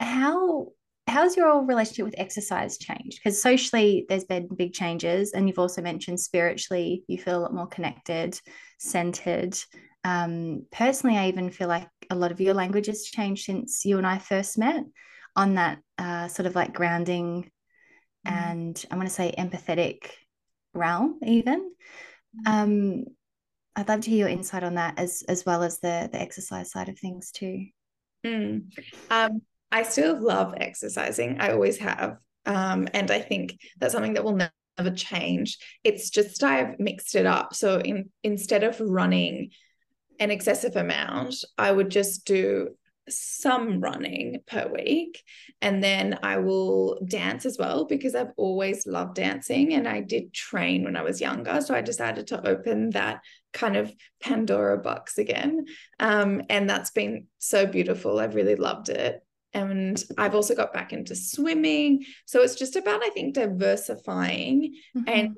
How 0.00 0.68
how's 1.06 1.36
your 1.36 1.64
relationship 1.66 2.06
with 2.06 2.14
exercise 2.18 2.78
changed? 2.78 3.20
Because 3.22 3.42
socially, 3.42 4.06
there's 4.08 4.24
been 4.24 4.48
big 4.48 4.72
changes, 4.72 5.32
and 5.32 5.46
you've 5.46 5.58
also 5.58 5.82
mentioned 5.82 6.18
spiritually, 6.20 7.04
you 7.06 7.18
feel 7.18 7.38
a 7.38 7.42
lot 7.42 7.54
more 7.54 7.66
connected, 7.66 8.40
centered. 8.78 9.58
Um, 10.04 10.66
personally, 10.70 11.16
I 11.16 11.28
even 11.28 11.50
feel 11.50 11.68
like 11.68 11.88
a 12.10 12.14
lot 12.14 12.32
of 12.32 12.40
your 12.40 12.54
language 12.54 12.86
has 12.86 13.04
changed 13.04 13.44
since 13.44 13.84
you 13.84 13.98
and 13.98 14.06
I 14.06 14.18
first 14.18 14.58
met 14.58 14.84
on 15.36 15.54
that 15.54 15.78
uh, 15.98 16.28
sort 16.28 16.46
of 16.46 16.54
like 16.54 16.74
grounding 16.74 17.50
mm. 18.26 18.32
and 18.32 18.84
I 18.90 18.96
want 18.96 19.08
to 19.08 19.14
say 19.14 19.34
empathetic 19.36 20.10
realm, 20.72 21.18
even. 21.24 21.72
Mm. 22.46 22.46
Um, 22.46 23.04
I'd 23.76 23.88
love 23.88 24.02
to 24.02 24.10
hear 24.10 24.20
your 24.20 24.28
insight 24.28 24.62
on 24.62 24.74
that 24.74 24.98
as 24.98 25.24
as 25.28 25.44
well 25.44 25.62
as 25.62 25.80
the 25.80 26.08
the 26.12 26.20
exercise 26.20 26.70
side 26.70 26.88
of 26.88 26.98
things 26.98 27.32
too. 27.32 27.66
Mm. 28.24 28.70
Um, 29.10 29.42
I 29.72 29.82
still 29.82 30.20
love 30.20 30.54
exercising. 30.56 31.40
I 31.40 31.50
always 31.50 31.78
have, 31.78 32.18
um, 32.46 32.88
and 32.94 33.10
I 33.10 33.20
think 33.20 33.58
that's 33.78 33.92
something 33.92 34.14
that 34.14 34.24
will 34.24 34.36
never 34.78 34.94
change. 34.94 35.58
It's 35.82 36.10
just 36.10 36.44
I've 36.44 36.78
mixed 36.78 37.16
it 37.16 37.26
up. 37.26 37.54
So 37.54 37.80
in 37.80 38.10
instead 38.22 38.62
of 38.62 38.80
running 38.80 39.50
an 40.18 40.30
excessive 40.30 40.76
amount, 40.76 41.36
I 41.58 41.70
would 41.70 41.90
just 41.90 42.24
do 42.24 42.76
some 43.08 43.80
running 43.80 44.40
per 44.46 44.68
week. 44.68 45.22
And 45.60 45.82
then 45.82 46.18
I 46.22 46.38
will 46.38 46.98
dance 47.06 47.46
as 47.46 47.58
well 47.58 47.84
because 47.84 48.14
I've 48.14 48.32
always 48.36 48.86
loved 48.86 49.16
dancing 49.16 49.74
and 49.74 49.86
I 49.86 50.00
did 50.00 50.32
train 50.32 50.84
when 50.84 50.96
I 50.96 51.02
was 51.02 51.20
younger. 51.20 51.60
So 51.60 51.74
I 51.74 51.80
decided 51.80 52.26
to 52.28 52.46
open 52.46 52.90
that 52.90 53.20
kind 53.52 53.76
of 53.76 53.92
Pandora 54.22 54.78
box 54.78 55.18
again. 55.18 55.66
Um, 56.00 56.42
and 56.48 56.68
that's 56.68 56.90
been 56.90 57.26
so 57.38 57.66
beautiful. 57.66 58.18
I've 58.18 58.34
really 58.34 58.56
loved 58.56 58.88
it. 58.88 59.20
And 59.52 60.02
I've 60.18 60.34
also 60.34 60.54
got 60.54 60.72
back 60.72 60.92
into 60.92 61.14
swimming. 61.14 62.04
So 62.26 62.42
it's 62.42 62.56
just 62.56 62.74
about 62.74 63.04
I 63.04 63.10
think 63.10 63.34
diversifying 63.34 64.74
mm-hmm. 64.96 65.08
and 65.08 65.36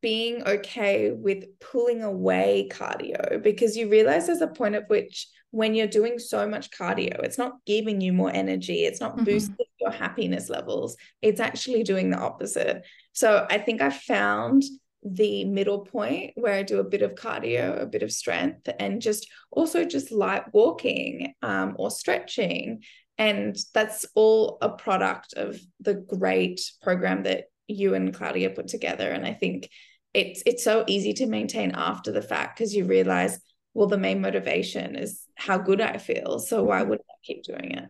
being 0.00 0.46
okay 0.46 1.10
with 1.10 1.44
pulling 1.60 2.02
away 2.02 2.68
cardio 2.70 3.42
because 3.42 3.76
you 3.76 3.88
realize 3.88 4.26
there's 4.26 4.40
a 4.40 4.46
point 4.46 4.74
at 4.74 4.88
which 4.88 5.28
when 5.50 5.74
you're 5.74 5.86
doing 5.86 6.18
so 6.18 6.46
much 6.46 6.70
cardio 6.70 7.22
it's 7.24 7.38
not 7.38 7.54
giving 7.66 8.00
you 8.00 8.12
more 8.12 8.30
energy 8.32 8.84
it's 8.84 9.00
not 9.00 9.16
mm-hmm. 9.16 9.24
boosting 9.24 9.66
your 9.80 9.90
happiness 9.90 10.48
levels 10.48 10.96
it's 11.22 11.40
actually 11.40 11.82
doing 11.82 12.10
the 12.10 12.18
opposite 12.18 12.84
so 13.12 13.46
i 13.50 13.58
think 13.58 13.80
i 13.80 13.90
found 13.90 14.62
the 15.02 15.44
middle 15.44 15.80
point 15.80 16.32
where 16.36 16.54
i 16.54 16.62
do 16.62 16.80
a 16.80 16.84
bit 16.84 17.02
of 17.02 17.14
cardio 17.14 17.80
a 17.80 17.86
bit 17.86 18.02
of 18.02 18.12
strength 18.12 18.68
and 18.78 19.00
just 19.00 19.28
also 19.50 19.84
just 19.84 20.12
light 20.12 20.44
walking 20.52 21.32
um, 21.42 21.74
or 21.78 21.90
stretching 21.90 22.82
and 23.16 23.56
that's 23.74 24.06
all 24.14 24.58
a 24.62 24.68
product 24.68 25.34
of 25.34 25.58
the 25.80 25.94
great 25.94 26.60
program 26.82 27.24
that 27.24 27.46
you 27.68 27.94
and 27.94 28.14
Claudia 28.14 28.50
put 28.50 28.68
together. 28.68 29.10
And 29.10 29.26
I 29.26 29.34
think 29.34 29.68
it's 30.14 30.42
it's 30.46 30.64
so 30.64 30.84
easy 30.86 31.12
to 31.14 31.26
maintain 31.26 31.72
after 31.74 32.12
the 32.12 32.22
fact 32.22 32.58
because 32.58 32.74
you 32.74 32.84
realize, 32.84 33.38
well, 33.74 33.88
the 33.88 33.98
main 33.98 34.20
motivation 34.20 34.96
is 34.96 35.24
how 35.36 35.58
good 35.58 35.80
I 35.80 35.98
feel. 35.98 36.38
So 36.38 36.64
why 36.64 36.82
would 36.82 37.00
I 37.00 37.14
keep 37.22 37.44
doing 37.44 37.72
it? 37.72 37.88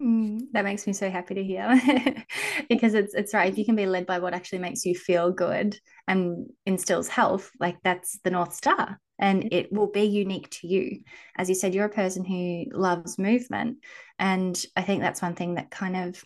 Mm, 0.00 0.52
that 0.52 0.64
makes 0.64 0.86
me 0.86 0.92
so 0.92 1.10
happy 1.10 1.34
to 1.34 1.42
hear 1.42 1.68
because 2.68 2.94
it's 2.94 3.14
it's 3.14 3.34
right. 3.34 3.50
If 3.50 3.58
you 3.58 3.64
can 3.64 3.74
be 3.74 3.86
led 3.86 4.06
by 4.06 4.20
what 4.20 4.32
actually 4.32 4.60
makes 4.60 4.84
you 4.86 4.94
feel 4.94 5.32
good 5.32 5.78
and 6.06 6.46
instills 6.66 7.08
health, 7.08 7.50
like 7.58 7.78
that's 7.82 8.18
the 8.22 8.30
North 8.30 8.54
Star. 8.54 9.00
And 9.18 9.52
it 9.52 9.72
will 9.72 9.90
be 9.90 10.02
unique 10.02 10.48
to 10.50 10.68
you. 10.68 11.00
As 11.36 11.48
you 11.48 11.56
said, 11.56 11.74
you're 11.74 11.86
a 11.86 11.90
person 11.90 12.24
who 12.24 12.66
loves 12.72 13.18
movement. 13.18 13.78
And 14.20 14.64
I 14.76 14.82
think 14.82 15.02
that's 15.02 15.20
one 15.20 15.34
thing 15.34 15.54
that 15.54 15.72
kind 15.72 15.96
of 15.96 16.24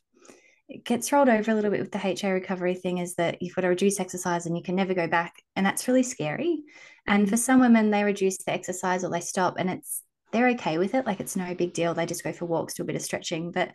gets 0.85 1.13
rolled 1.13 1.29
over 1.29 1.51
a 1.51 1.55
little 1.55 1.71
bit 1.71 1.81
with 1.81 1.93
the 1.93 2.07
HA 2.07 2.31
recovery 2.31 2.75
thing 2.75 2.99
is 2.99 3.15
that 3.17 3.41
you've 3.43 3.55
got 3.55 3.63
to 3.63 3.69
reduce 3.69 4.01
exercise 4.01 4.47
and 4.47 4.57
you 4.57 4.63
can 4.63 4.77
never 4.77 4.95
go 4.95 5.07
back. 5.07 5.35
And 5.57 5.65
that's 5.65 5.89
really 5.89 6.03
scary. 6.03 6.63
And 7.07 7.29
for 7.29 7.37
some 7.37 7.61
women, 7.61 7.91
they 7.91 8.05
reduce 8.05 8.39
the 8.39 8.53
exercise 8.53 9.05
or 9.05 9.11
they 9.11 9.21
stop 9.21 9.57
and 9.59 9.71
it's 9.71 10.03
they're 10.33 10.49
okay 10.51 10.79
with 10.79 10.95
it. 10.95 11.07
Like 11.07 11.21
it's 11.21 11.37
no 11.37 11.55
big 11.55 11.75
deal. 11.75 11.95
They 11.95 12.07
just 12.07 12.25
go 12.25 12.33
for 12.33 12.47
walks, 12.47 12.75
do 12.75 12.83
a 12.83 12.87
bit 12.87 12.97
of 12.97 13.03
stretching. 13.03 13.53
But 13.53 13.73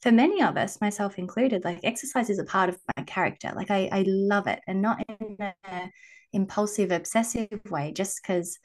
for 0.00 0.10
many 0.10 0.42
of 0.42 0.56
us, 0.56 0.80
myself 0.80 1.18
included, 1.18 1.64
like 1.64 1.80
exercise 1.82 2.30
is 2.30 2.38
a 2.38 2.44
part 2.44 2.70
of 2.70 2.78
my 2.96 3.04
character. 3.04 3.52
Like 3.54 3.70
I, 3.70 3.88
I 3.92 4.04
love 4.06 4.46
it 4.46 4.60
and 4.66 4.80
not 4.80 5.04
in 5.08 5.36
a 5.40 5.90
impulsive, 6.32 6.92
obsessive 6.92 7.60
way, 7.70 7.92
just 7.92 8.20
because 8.22 8.58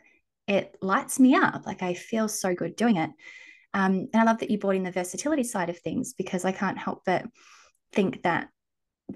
it 0.48 0.76
lights 0.82 1.20
me 1.20 1.36
up. 1.36 1.66
Like 1.66 1.82
I 1.82 1.94
feel 1.94 2.28
so 2.28 2.54
good 2.54 2.76
doing 2.76 2.98
it. 2.98 3.10
Um, 3.74 4.08
and 4.14 4.22
I 4.22 4.24
love 4.24 4.40
that 4.40 4.52
you 4.52 4.58
brought 4.58 4.76
in 4.76 4.84
the 4.84 4.92
versatility 4.92 5.44
side 5.44 5.70
of 5.70 5.80
things 5.80 6.14
because 6.14 6.46
I 6.46 6.52
can't 6.52 6.78
help 6.78 7.02
but 7.06 7.26
think 7.94 8.24
that 8.24 8.50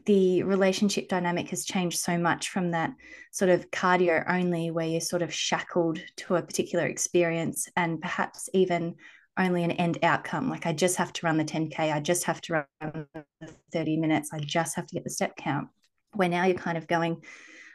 the 0.06 0.44
relationship 0.44 1.08
dynamic 1.08 1.50
has 1.50 1.66
changed 1.66 2.00
so 2.00 2.18
much 2.18 2.50
from 2.50 2.72
that 2.72 2.92
sort 3.32 3.50
of 3.50 3.72
cardio 3.72 4.24
only 4.30 4.70
where 4.70 4.86
you're 4.86 5.02
sort 5.02 5.22
of 5.22 5.34
shackled 5.34 6.00
to 6.18 6.36
a 6.36 6.42
particular 6.42 6.86
experience 6.86 7.68
and 7.76 8.02
perhaps 8.02 8.50
even 8.54 8.96
only 9.38 9.64
an 9.64 9.72
end 9.72 10.00
outcome. 10.04 10.50
Like 10.50 10.66
i 10.66 10.74
just 10.74 10.98
have 10.98 11.14
to 11.14 11.26
run 11.26 11.38
the 11.38 11.46
10k 11.46 11.80
i 11.80 12.00
just 12.00 12.26
have 12.26 12.42
to 12.42 12.66
run 12.82 13.06
30 13.72 13.98
minutes 13.98 14.32
i 14.34 14.40
just 14.40 14.76
have 14.76 14.88
to 14.88 14.96
get 14.96 15.04
the 15.04 15.10
step 15.10 15.36
count. 15.38 15.70
Where 16.14 16.30
now 16.30 16.46
you're 16.46 16.58
kind 16.58 16.78
of 16.78 16.88
going 16.88 17.24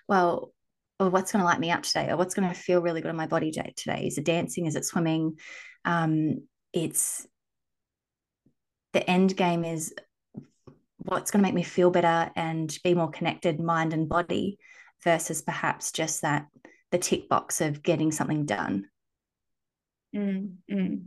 well 0.09 0.53
or 1.03 1.11
what's 1.11 1.33
going 1.33 1.41
to 1.41 1.47
light 1.47 1.61
me 1.61 1.71
up 1.71 1.83
today? 1.83 2.11
Or 2.11 2.17
what's 2.17 2.35
going 2.35 2.49
to 2.49 2.55
feel 2.55 2.81
really 2.81 3.01
good 3.01 3.11
on 3.11 3.17
my 3.17 3.27
body 3.27 3.51
today? 3.51 4.05
Is 4.07 4.19
it 4.19 4.25
dancing? 4.25 4.67
Is 4.67 4.77
it 4.77 4.85
swimming? 4.85 5.38
Um, 5.85 6.47
it's 6.73 7.27
the 8.93 9.09
end 9.09 9.37
game 9.37 9.65
is 9.65 9.93
what's 11.05 11.31
going 11.31 11.43
to 11.43 11.47
make 11.47 11.55
me 11.55 11.62
feel 11.62 11.91
better 11.91 12.31
and 12.37 12.77
be 12.85 12.95
more 12.95 13.11
connected 13.11 13.61
mind 13.61 13.93
and 13.93 14.09
body 14.09 14.59
versus 15.03 15.43
perhaps 15.43 15.93
just 15.93 16.23
that 16.23 16.47
the 16.91 16.99
tick 16.99 17.29
box 17.29 17.61
of 17.61 17.83
getting 17.83 18.12
something 18.12 18.45
done 18.45 18.87
mm, 20.15 20.53
mm. 20.71 21.05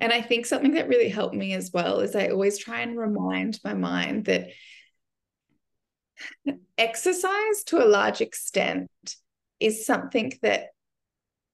and 0.00 0.12
i 0.12 0.20
think 0.20 0.46
something 0.46 0.72
that 0.72 0.88
really 0.88 1.08
helped 1.08 1.34
me 1.34 1.54
as 1.54 1.70
well 1.72 2.00
is 2.00 2.16
i 2.16 2.28
always 2.28 2.58
try 2.58 2.80
and 2.80 2.98
remind 2.98 3.58
my 3.64 3.74
mind 3.74 4.24
that 4.24 4.48
exercise 6.78 7.64
to 7.66 7.82
a 7.82 7.86
large 7.86 8.20
extent 8.20 8.90
is 9.60 9.86
something 9.86 10.32
that 10.42 10.68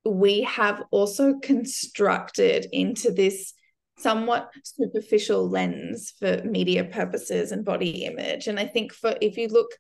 we 0.05 0.43
have 0.43 0.83
also 0.91 1.39
constructed 1.39 2.67
into 2.73 3.11
this 3.11 3.53
somewhat 4.01 4.51
superficial 4.65 5.49
lens 5.49 6.13
for 6.19 6.43
media 6.45 6.85
purposes 6.85 7.53
and 7.53 7.65
body 7.65 8.05
image. 8.05 8.47
And 8.47 8.59
I 8.59 8.67
think 8.67 8.93
for 8.93 9.15
if 9.21 9.37
you 9.37 9.49
look, 9.49 9.71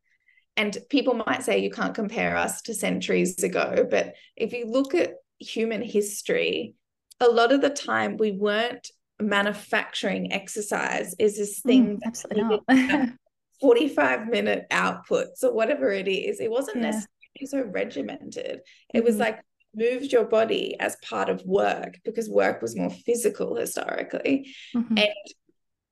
and 0.57 0.77
people 0.91 1.15
might 1.27 1.43
say 1.43 1.59
you 1.59 1.71
can't 1.71 1.95
compare 1.95 2.37
us 2.37 2.63
to 2.63 2.75
centuries 2.75 3.43
ago, 3.43 3.87
but 3.91 4.15
if 4.37 4.53
you 4.53 4.67
look 4.67 4.95
at 4.95 5.15
human 5.39 5.83
history, 5.83 6.75
a 7.21 7.29
lot 7.29 7.53
of 7.53 7.61
the 7.61 7.71
time 7.71 8.17
we 8.17 8.33
weren't 8.33 8.89
manufacturing 9.21 10.33
exercise 10.33 11.15
is 11.19 11.37
this 11.37 11.61
mm, 11.61 11.63
thing 11.63 11.97
mm, 11.97 12.01
absolutely 12.07 12.59
not. 12.69 13.09
45 13.61 14.29
minute 14.29 14.67
outputs 14.71 15.45
or 15.45 15.53
whatever 15.53 15.91
it 15.91 16.09
is. 16.09 16.41
It 16.41 16.51
wasn't 16.51 16.79
yeah. 16.79 16.91
necessarily 16.91 17.47
so 17.47 17.63
regimented. 17.71 18.61
It 18.95 18.99
mm-hmm. 18.99 19.07
was 19.07 19.19
like 19.19 19.41
moved 19.75 20.13
your 20.13 20.25
body 20.25 20.77
as 20.81 20.97
part 21.09 21.29
of 21.29 21.43
work 21.45 21.99
because 22.05 22.29
work 22.29 22.61
was 22.63 22.77
more 22.77 22.91
physical 22.91 23.57
historically. 23.57 24.53
Mm-hmm. 24.75 24.99
And 24.99 25.15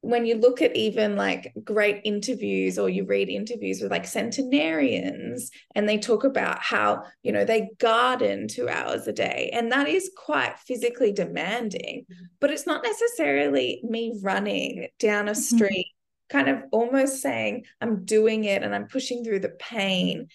when 0.00 0.24
you 0.24 0.36
look 0.36 0.62
at 0.62 0.76
even 0.76 1.16
like 1.16 1.52
great 1.64 2.00
interviews 2.04 2.78
or 2.78 2.88
you 2.88 3.04
read 3.04 3.28
interviews 3.28 3.80
with 3.80 3.90
like 3.90 4.06
centenarians 4.06 5.50
and 5.74 5.88
they 5.88 5.98
talk 5.98 6.22
about 6.22 6.62
how 6.62 7.02
you 7.22 7.32
know 7.32 7.44
they 7.44 7.68
garden 7.78 8.46
two 8.46 8.68
hours 8.68 9.08
a 9.08 9.12
day 9.12 9.50
and 9.52 9.72
that 9.72 9.88
is 9.88 10.10
quite 10.16 10.56
physically 10.60 11.10
demanding 11.10 12.06
but 12.40 12.50
it's 12.50 12.66
not 12.66 12.84
necessarily 12.84 13.80
me 13.82 14.16
running 14.22 14.86
down 15.00 15.28
a 15.28 15.32
mm-hmm. 15.32 15.56
street 15.56 15.86
mm-hmm. 15.88 16.38
kind 16.38 16.48
of 16.48 16.62
almost 16.70 17.20
saying 17.20 17.64
i'm 17.80 18.04
doing 18.04 18.44
it 18.44 18.62
and 18.62 18.74
i'm 18.74 18.86
pushing 18.86 19.24
through 19.24 19.40
the 19.40 19.56
pain 19.58 20.28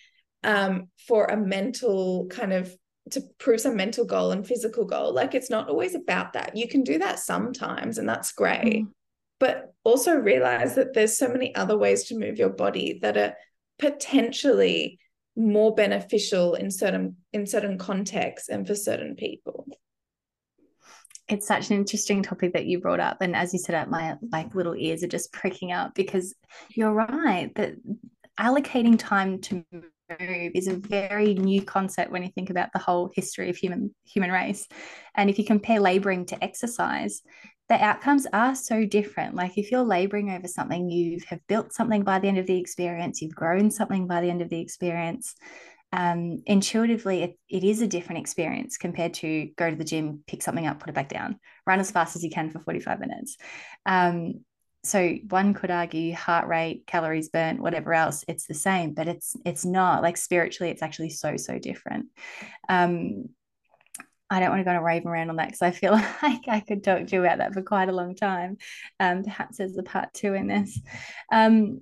um, 0.45 0.89
for 1.07 1.25
a 1.27 1.37
mental 1.37 2.27
kind 2.29 2.51
of 2.51 2.75
to 3.11 3.21
prove 3.37 3.59
some 3.59 3.75
mental 3.75 4.05
goal 4.05 4.31
and 4.31 4.47
physical 4.47 4.85
goal 4.85 5.13
like 5.13 5.35
it's 5.35 5.49
not 5.49 5.69
always 5.69 5.93
about 5.93 6.33
that. 6.33 6.55
You 6.55 6.67
can 6.67 6.83
do 6.83 6.99
that 6.99 7.19
sometimes 7.19 7.97
and 7.97 8.07
that's 8.07 8.31
great. 8.31 8.63
Mm-hmm 8.63 8.91
but 9.43 9.73
also 9.83 10.15
realize 10.15 10.75
that 10.75 10.93
there's 10.93 11.17
so 11.17 11.27
many 11.27 11.53
other 11.53 11.77
ways 11.77 12.05
to 12.05 12.17
move 12.17 12.37
your 12.37 12.47
body 12.47 12.99
that 13.01 13.17
are 13.17 13.35
potentially 13.77 14.97
more 15.35 15.75
beneficial 15.75 16.53
in 16.53 16.71
certain 16.71 17.17
in 17.33 17.45
certain 17.45 17.77
contexts 17.77 18.47
and 18.47 18.65
for 18.65 18.73
certain 18.73 19.15
people. 19.17 19.67
It's 21.27 21.45
such 21.45 21.71
an 21.71 21.75
interesting 21.75 22.23
topic 22.23 22.53
that 22.53 22.67
you 22.67 22.79
brought 22.79 23.01
up. 23.01 23.17
And 23.19 23.35
as 23.35 23.51
you 23.51 23.59
said 23.59 23.89
my 23.89 24.15
like 24.31 24.55
little 24.55 24.75
ears 24.77 25.03
are 25.03 25.07
just 25.07 25.33
pricking 25.33 25.73
up 25.73 25.93
because 25.93 26.33
you're 26.69 26.93
right 26.93 27.51
that 27.55 27.73
allocating 28.39 28.97
time 28.97 29.41
to 29.41 29.65
is 30.19 30.67
a 30.67 30.75
very 30.75 31.33
new 31.33 31.61
concept 31.61 32.11
when 32.11 32.23
you 32.23 32.29
think 32.29 32.49
about 32.49 32.69
the 32.73 32.79
whole 32.79 33.09
history 33.15 33.49
of 33.49 33.57
human 33.57 33.93
human 34.05 34.31
race 34.31 34.67
and 35.15 35.29
if 35.29 35.39
you 35.39 35.45
compare 35.45 35.79
laboring 35.79 36.25
to 36.25 36.43
exercise 36.43 37.21
the 37.69 37.83
outcomes 37.83 38.27
are 38.33 38.55
so 38.55 38.85
different. 38.85 39.35
Like 39.35 39.57
if 39.57 39.71
you're 39.71 39.83
laboring 39.83 40.29
over 40.31 40.47
something, 40.47 40.89
you 40.89 41.19
have 41.27 41.39
built 41.47 41.73
something 41.73 42.03
by 42.03 42.19
the 42.19 42.27
end 42.27 42.37
of 42.37 42.45
the 42.45 42.59
experience, 42.59 43.21
you've 43.21 43.35
grown 43.35 43.71
something 43.71 44.05
by 44.05 44.21
the 44.21 44.29
end 44.29 44.41
of 44.41 44.49
the 44.49 44.59
experience. 44.59 45.33
Um, 45.93 46.41
intuitively, 46.45 47.23
it, 47.23 47.39
it 47.49 47.63
is 47.63 47.81
a 47.81 47.87
different 47.87 48.21
experience 48.21 48.77
compared 48.77 49.13
to 49.15 49.49
go 49.57 49.69
to 49.69 49.75
the 49.75 49.83
gym, 49.83 50.23
pick 50.27 50.41
something 50.41 50.67
up, 50.67 50.79
put 50.79 50.89
it 50.89 50.95
back 50.95 51.09
down, 51.09 51.39
run 51.65 51.79
as 51.79 51.91
fast 51.91 52.15
as 52.15 52.23
you 52.23 52.31
can 52.31 52.49
for 52.49 52.59
45 52.59 52.99
minutes. 52.99 53.37
Um, 53.85 54.43
so 54.83 55.15
one 55.29 55.53
could 55.53 55.71
argue 55.71 56.13
heart 56.13 56.47
rate, 56.47 56.85
calories 56.85 57.29
burnt, 57.29 57.61
whatever 57.61 57.93
else, 57.93 58.25
it's 58.27 58.47
the 58.47 58.53
same, 58.53 58.93
but 58.93 59.07
it's 59.07 59.35
it's 59.45 59.65
not 59.65 60.01
like 60.01 60.17
spiritually, 60.17 60.71
it's 60.71 60.81
actually 60.81 61.09
so 61.09 61.37
so 61.37 61.57
different. 61.57 62.07
Um, 62.67 63.29
I 64.29 64.39
don't 64.39 64.49
want 64.49 64.61
to 64.61 64.63
go 64.63 64.71
on 64.71 64.77
a 64.77 64.83
rave 64.83 65.05
around 65.05 65.29
on 65.29 65.35
that 65.35 65.47
because 65.47 65.61
I 65.61 65.71
feel 65.71 65.91
like 66.23 66.47
I 66.47 66.59
could 66.59 66.83
talk 66.83 67.05
to 67.05 67.15
you 67.15 67.23
about 67.23 67.37
that 67.37 67.53
for 67.53 67.61
quite 67.61 67.89
a 67.89 67.93
long 67.93 68.15
time. 68.15 68.57
Um, 68.99 69.23
perhaps 69.23 69.57
there's 69.57 69.77
a 69.77 69.83
part 69.83 70.13
two 70.13 70.33
in 70.33 70.47
this. 70.47 70.79
Um, 71.31 71.81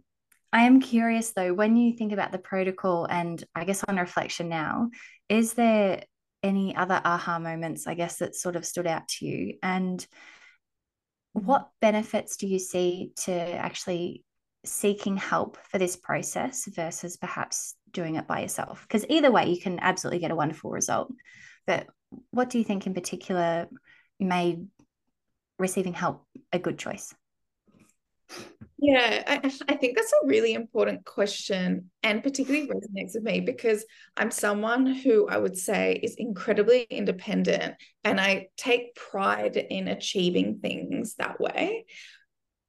I 0.53 0.63
am 0.63 0.81
curious 0.81 1.31
though, 1.31 1.53
when 1.53 1.77
you 1.77 1.95
think 1.95 2.11
about 2.11 2.31
the 2.31 2.37
protocol 2.37 3.05
and 3.05 3.41
I 3.55 3.63
guess 3.63 3.83
on 3.87 3.95
reflection 3.95 4.49
now, 4.49 4.89
is 5.29 5.53
there 5.53 6.03
any 6.43 6.75
other 6.75 6.99
aha 7.03 7.39
moments, 7.39 7.87
I 7.87 7.93
guess, 7.93 8.17
that 8.17 8.35
sort 8.35 8.57
of 8.57 8.65
stood 8.65 8.87
out 8.87 9.07
to 9.07 9.25
you? 9.25 9.57
And 9.63 10.05
what 11.33 11.69
benefits 11.81 12.37
do 12.37 12.47
you 12.47 12.59
see 12.59 13.11
to 13.23 13.33
actually 13.33 14.23
seeking 14.65 15.17
help 15.17 15.57
for 15.69 15.77
this 15.77 15.95
process 15.95 16.67
versus 16.67 17.17
perhaps 17.17 17.75
doing 17.91 18.15
it 18.15 18.27
by 18.27 18.41
yourself? 18.41 18.83
Because 18.83 19.05
either 19.09 19.31
way, 19.31 19.49
you 19.49 19.61
can 19.61 19.79
absolutely 19.79 20.19
get 20.19 20.31
a 20.31 20.35
wonderful 20.35 20.71
result. 20.71 21.11
But 21.65 21.87
what 22.31 22.49
do 22.49 22.57
you 22.57 22.63
think 22.63 22.85
in 22.85 22.93
particular 22.93 23.67
made 24.19 24.67
receiving 25.57 25.93
help 25.93 26.25
a 26.51 26.59
good 26.59 26.77
choice? 26.77 27.13
Yeah, 28.81 29.23
I, 29.27 29.35
I, 29.69 29.75
think 29.75 29.95
that's 29.95 30.11
a 30.11 30.27
really 30.27 30.53
important 30.53 31.05
question 31.05 31.91
and 32.01 32.23
particularly 32.23 32.67
resonates 32.67 33.13
with 33.13 33.23
me 33.23 33.39
because 33.39 33.85
I'm 34.17 34.31
someone 34.31 34.87
who 34.87 35.29
I 35.29 35.37
would 35.37 35.57
say 35.57 35.99
is 36.01 36.15
incredibly 36.17 36.81
independent 36.89 37.75
and 38.03 38.19
I 38.19 38.47
take 38.57 38.95
pride 38.95 39.55
in 39.55 39.87
achieving 39.87 40.59
things 40.59 41.15
that 41.15 41.39
way. 41.39 41.85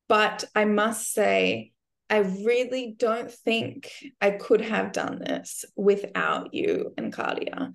But 0.09 0.45
I 0.55 0.67
must 0.67 1.13
say, 1.13 1.73
I 2.11 2.19
really 2.19 2.95
don't 2.99 3.33
think 3.33 3.91
I 4.21 4.33
could 4.33 4.61
have 4.61 4.93
done 4.93 5.19
this 5.19 5.65
without 5.77 6.53
you 6.53 6.93
and 6.99 7.11
Claudia 7.11 7.73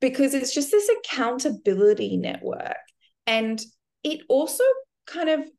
because 0.00 0.34
it's 0.34 0.54
just 0.54 0.70
this 0.70 0.88
accountability 0.88 2.16
network. 2.16 2.76
And 3.26 3.60
it 4.04 4.20
also 4.28 4.62
kind 5.06 5.28
of 5.28 5.50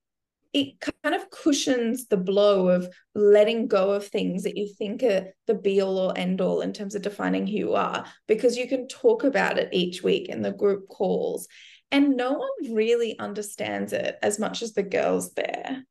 it 0.54 0.80
kind 1.04 1.16
of 1.16 1.30
cushions 1.32 2.08
the 2.08 2.18
blow 2.18 2.70
of 2.70 2.88
letting 3.16 3.68
go 3.68 3.92
of 3.92 4.06
things 4.06 4.44
that 4.44 4.56
you 4.56 4.72
think 4.78 5.02
are 5.02 5.34
the 5.48 5.56
be 5.56 5.82
all 5.82 5.98
or 5.98 6.18
end 6.18 6.42
all 6.42 6.62
in 6.62 6.74
terms 6.74 6.94
of 6.94 7.02
defining 7.02 7.48
who 7.48 7.54
you 7.58 7.74
are, 7.74 8.06
because 8.28 8.56
you 8.56 8.68
can 8.68 8.88
talk 8.88 9.24
about 9.24 9.58
it 9.58 9.70
each 9.72 10.04
week 10.04 10.30
in 10.30 10.44
the 10.44 10.52
group 10.52 10.88
calls. 10.88 11.48
And 11.92 12.16
no 12.16 12.34
one 12.34 12.74
really 12.74 13.18
understands 13.20 13.94
it 13.94 14.16
as 14.22 14.40
much 14.40 14.62
as 14.62 14.74
the 14.74 14.84
girls 14.84 15.34
there, 15.34 15.84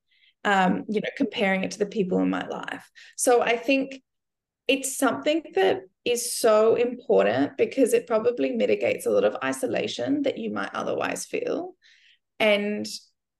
um, 0.44 0.84
you 0.88 1.00
know, 1.00 1.10
comparing 1.16 1.64
it 1.64 1.72
to 1.72 1.78
the 1.78 1.86
people 1.86 2.20
in 2.20 2.30
my 2.30 2.46
life. 2.46 2.88
So 3.16 3.42
I 3.42 3.56
think 3.56 4.00
it's 4.68 4.96
something 4.96 5.42
that 5.54 5.80
is 6.04 6.34
so 6.36 6.76
important 6.76 7.56
because 7.56 7.92
it 7.92 8.06
probably 8.06 8.52
mitigates 8.52 9.06
a 9.06 9.10
lot 9.10 9.24
of 9.24 9.36
isolation 9.42 10.22
that 10.22 10.38
you 10.38 10.52
might 10.52 10.74
otherwise 10.74 11.24
feel. 11.24 11.74
And 12.40 12.86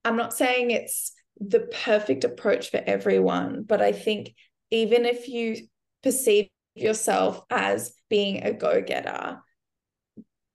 I'm 0.05 0.17
not 0.17 0.33
saying 0.33 0.71
it's 0.71 1.13
the 1.39 1.61
perfect 1.61 2.23
approach 2.23 2.71
for 2.71 2.81
everyone, 2.85 3.63
but 3.63 3.81
I 3.81 3.91
think 3.91 4.33
even 4.71 5.05
if 5.05 5.27
you 5.27 5.57
perceive 6.01 6.49
yourself 6.75 7.41
as 7.49 7.93
being 8.09 8.43
a 8.43 8.53
go 8.53 8.81
getter, 8.81 9.39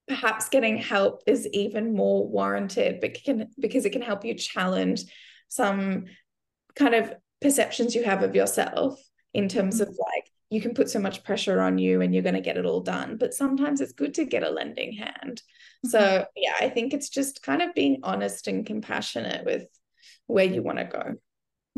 perhaps 0.06 0.48
getting 0.48 0.78
help 0.78 1.22
is 1.26 1.46
even 1.52 1.94
more 1.94 2.26
warranted 2.26 3.00
because 3.00 3.84
it 3.84 3.92
can 3.92 4.02
help 4.02 4.24
you 4.24 4.34
challenge 4.34 5.02
some 5.48 6.06
kind 6.74 6.94
of 6.94 7.12
perceptions 7.40 7.94
you 7.94 8.02
have 8.02 8.22
of 8.22 8.34
yourself 8.34 8.98
in 9.34 9.48
terms 9.48 9.80
of 9.80 9.88
like 9.88 10.30
you 10.50 10.60
can 10.60 10.72
put 10.72 10.88
so 10.88 10.98
much 10.98 11.24
pressure 11.24 11.60
on 11.60 11.76
you 11.76 12.00
and 12.00 12.14
you're 12.14 12.22
going 12.22 12.34
to 12.34 12.40
get 12.40 12.56
it 12.56 12.64
all 12.64 12.80
done 12.80 13.16
but 13.18 13.34
sometimes 13.34 13.80
it's 13.80 13.92
good 13.92 14.14
to 14.14 14.24
get 14.24 14.42
a 14.42 14.50
lending 14.50 14.94
hand 14.94 15.42
mm-hmm. 15.42 15.57
So 15.84 16.24
yeah 16.36 16.54
i 16.60 16.68
think 16.68 16.92
it's 16.92 17.08
just 17.08 17.42
kind 17.42 17.62
of 17.62 17.74
being 17.74 18.00
honest 18.02 18.48
and 18.48 18.66
compassionate 18.66 19.44
with 19.44 19.66
where 20.26 20.44
you 20.44 20.62
want 20.62 20.78
to 20.78 20.84
go 20.84 21.14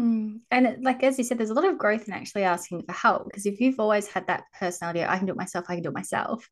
mm. 0.01 0.39
and 0.51 0.67
it, 0.67 0.83
like 0.83 1.03
as 1.03 1.19
you 1.19 1.25
said 1.25 1.39
there's 1.39 1.51
a 1.51 1.55
lot 1.55 1.65
of 1.65 1.79
growth 1.79 2.09
in 2.09 2.15
actually 2.15 2.43
asking 2.43 2.83
for 2.83 2.93
help 2.93 3.25
because 3.25 3.47
if 3.47 3.61
you've 3.61 3.79
always 3.79 4.07
had 4.07 4.27
that 4.27 4.45
personality 4.59 5.05
i 5.05 5.17
can 5.17 5.27
do 5.27 5.33
it 5.33 5.39
myself 5.39 5.65
i 5.69 5.75
can 5.75 5.83
do 5.83 5.91
it 5.91 5.95
myself 5.95 6.49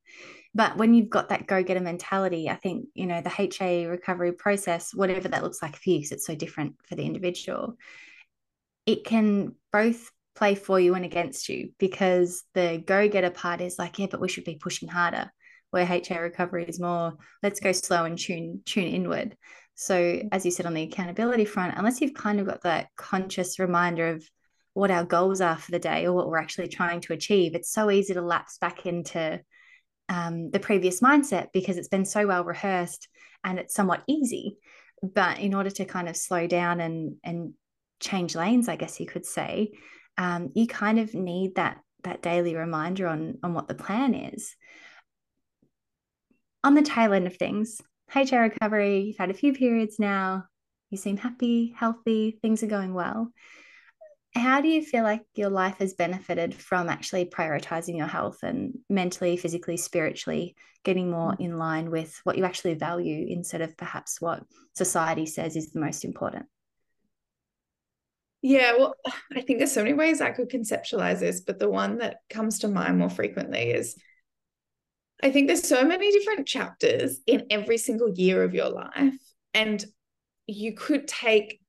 but 0.54 0.76
when 0.76 0.94
you've 0.94 1.10
got 1.10 1.30
that 1.30 1.46
go-getter 1.46 1.80
mentality 1.80 2.50
i 2.50 2.54
think 2.56 2.86
you 2.94 3.06
know 3.06 3.20
the 3.20 3.30
ha 3.30 3.46
recovery 3.88 4.32
process 4.32 4.94
whatever 4.94 5.28
that 5.28 5.42
looks 5.42 5.62
like 5.62 5.76
for 5.76 5.90
you 5.90 5.98
because 5.98 6.12
it's 6.12 6.26
so 6.26 6.34
different 6.34 6.74
for 6.86 6.96
the 6.96 7.04
individual 7.04 7.76
it 8.88 9.04
can 9.04 9.54
both 9.70 10.10
play 10.38 10.54
for 10.54 10.78
you 10.78 10.94
and 10.94 11.04
against 11.04 11.48
you 11.48 11.70
because 11.78 12.44
the 12.54 12.82
go 12.86 13.08
getter 13.08 13.28
part 13.30 13.60
is 13.60 13.76
like, 13.78 13.98
yeah, 13.98 14.06
but 14.08 14.20
we 14.20 14.28
should 14.28 14.44
be 14.44 14.54
pushing 14.54 14.88
harder. 14.88 15.32
Where 15.70 15.86
HA 15.86 16.18
recovery 16.18 16.64
is 16.64 16.80
more, 16.80 17.14
let's 17.42 17.60
go 17.60 17.72
slow 17.72 18.04
and 18.04 18.18
tune 18.18 18.62
tune 18.64 18.88
inward. 18.88 19.36
So 19.74 20.22
as 20.32 20.44
you 20.44 20.50
said 20.50 20.66
on 20.66 20.74
the 20.74 20.82
accountability 20.82 21.44
front, 21.44 21.74
unless 21.76 22.00
you've 22.00 22.14
kind 22.14 22.40
of 22.40 22.46
got 22.46 22.62
that 22.62 22.88
conscious 22.96 23.58
reminder 23.58 24.08
of 24.08 24.24
what 24.74 24.90
our 24.90 25.04
goals 25.04 25.40
are 25.40 25.56
for 25.56 25.70
the 25.70 25.78
day 25.78 26.06
or 26.06 26.12
what 26.12 26.28
we're 26.28 26.38
actually 26.38 26.68
trying 26.68 27.00
to 27.02 27.12
achieve, 27.12 27.54
it's 27.54 27.70
so 27.70 27.90
easy 27.90 28.14
to 28.14 28.20
lapse 28.20 28.58
back 28.58 28.86
into 28.86 29.40
um, 30.08 30.50
the 30.50 30.60
previous 30.60 31.00
mindset 31.00 31.48
because 31.52 31.76
it's 31.76 31.88
been 31.88 32.04
so 32.04 32.26
well 32.26 32.44
rehearsed 32.44 33.08
and 33.44 33.58
it's 33.58 33.74
somewhat 33.74 34.02
easy. 34.06 34.56
But 35.02 35.38
in 35.38 35.54
order 35.54 35.70
to 35.70 35.84
kind 35.84 36.08
of 36.08 36.16
slow 36.16 36.46
down 36.46 36.80
and 36.80 37.16
and 37.22 37.54
change 38.00 38.34
lanes, 38.34 38.68
I 38.68 38.76
guess 38.76 38.98
you 38.98 39.06
could 39.06 39.26
say, 39.26 39.72
um, 40.16 40.50
you 40.54 40.66
kind 40.66 40.98
of 40.98 41.14
need 41.14 41.54
that 41.54 41.78
that 42.04 42.22
daily 42.22 42.56
reminder 42.56 43.06
on 43.06 43.38
on 43.42 43.54
what 43.54 43.68
the 43.68 43.74
plan 43.74 44.14
is. 44.14 44.56
On 46.68 46.74
the 46.74 46.82
tail 46.82 47.14
end 47.14 47.26
of 47.26 47.34
things, 47.34 47.80
HA 48.14 48.36
recovery, 48.36 49.00
you've 49.00 49.16
had 49.16 49.30
a 49.30 49.34
few 49.34 49.54
periods 49.54 49.98
now, 49.98 50.44
you 50.90 50.98
seem 50.98 51.16
happy, 51.16 51.72
healthy, 51.74 52.38
things 52.42 52.62
are 52.62 52.66
going 52.66 52.92
well. 52.92 53.32
How 54.34 54.60
do 54.60 54.68
you 54.68 54.82
feel 54.82 55.02
like 55.02 55.22
your 55.34 55.48
life 55.48 55.78
has 55.78 55.94
benefited 55.94 56.52
from 56.52 56.90
actually 56.90 57.24
prioritizing 57.24 57.96
your 57.96 58.06
health 58.06 58.40
and 58.42 58.74
mentally, 58.90 59.38
physically, 59.38 59.78
spiritually 59.78 60.56
getting 60.84 61.10
more 61.10 61.32
mm. 61.32 61.40
in 61.40 61.56
line 61.56 61.90
with 61.90 62.20
what 62.24 62.36
you 62.36 62.44
actually 62.44 62.74
value 62.74 63.24
instead 63.26 63.62
of 63.62 63.74
perhaps 63.78 64.20
what 64.20 64.42
society 64.74 65.24
says 65.24 65.56
is 65.56 65.72
the 65.72 65.80
most 65.80 66.04
important? 66.04 66.44
Yeah, 68.42 68.76
well, 68.76 68.94
I 69.34 69.40
think 69.40 69.58
there's 69.58 69.72
so 69.72 69.84
many 69.84 69.94
ways 69.94 70.20
I 70.20 70.32
could 70.32 70.50
conceptualize 70.50 71.20
this, 71.20 71.40
but 71.40 71.58
the 71.58 71.70
one 71.70 71.96
that 72.00 72.18
comes 72.28 72.58
to 72.58 72.68
mind 72.68 72.98
more 72.98 73.08
frequently 73.08 73.70
is 73.70 73.96
I 75.22 75.30
think 75.30 75.48
there's 75.48 75.66
so 75.66 75.84
many 75.84 76.10
different 76.12 76.46
chapters 76.46 77.20
in 77.26 77.46
every 77.50 77.78
single 77.78 78.10
year 78.10 78.44
of 78.44 78.54
your 78.54 78.68
life. 78.68 79.14
And 79.54 79.84
you 80.46 80.74
could 80.74 81.08
take 81.08 81.60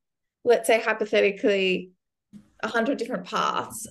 let's 0.44 0.68
say 0.68 0.82
hypothetically, 0.82 1.92
a 2.62 2.68
hundred 2.68 2.98
different 2.98 3.26
paths, 3.26 3.88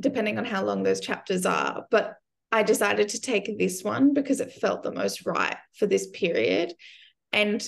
depending 0.00 0.38
on 0.38 0.44
how 0.44 0.64
long 0.64 0.82
those 0.82 1.00
chapters 1.00 1.46
are. 1.46 1.86
But 1.90 2.14
I 2.50 2.62
decided 2.62 3.10
to 3.10 3.20
take 3.20 3.58
this 3.58 3.82
one 3.82 4.14
because 4.14 4.40
it 4.40 4.52
felt 4.52 4.82
the 4.82 4.92
most 4.92 5.26
right 5.26 5.56
for 5.74 5.86
this 5.86 6.08
period. 6.08 6.72
And 7.32 7.66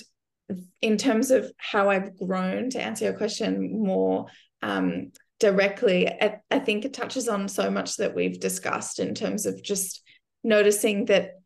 in 0.81 0.97
terms 0.97 1.31
of 1.31 1.51
how 1.57 1.89
I've 1.89 2.17
grown, 2.17 2.69
to 2.71 2.81
answer 2.81 3.05
your 3.05 3.13
question 3.13 3.83
more 3.83 4.27
um, 4.61 5.11
directly, 5.39 6.07
I, 6.07 6.39
I 6.49 6.59
think 6.59 6.85
it 6.85 6.93
touches 6.93 7.27
on 7.27 7.47
so 7.47 7.69
much 7.69 7.97
that 7.97 8.15
we've 8.15 8.39
discussed 8.39 8.99
in 8.99 9.13
terms 9.13 9.45
of 9.45 9.61
just 9.61 10.03
noticing 10.43 11.05
that 11.05 11.39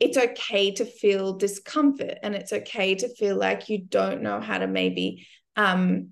it's 0.00 0.18
okay 0.18 0.72
to 0.72 0.84
feel 0.84 1.34
discomfort 1.34 2.18
and 2.22 2.34
it's 2.34 2.52
okay 2.52 2.94
to 2.94 3.14
feel 3.14 3.36
like 3.36 3.68
you 3.68 3.78
don't 3.78 4.22
know 4.22 4.40
how 4.40 4.58
to 4.58 4.66
maybe 4.66 5.26
um, 5.56 6.10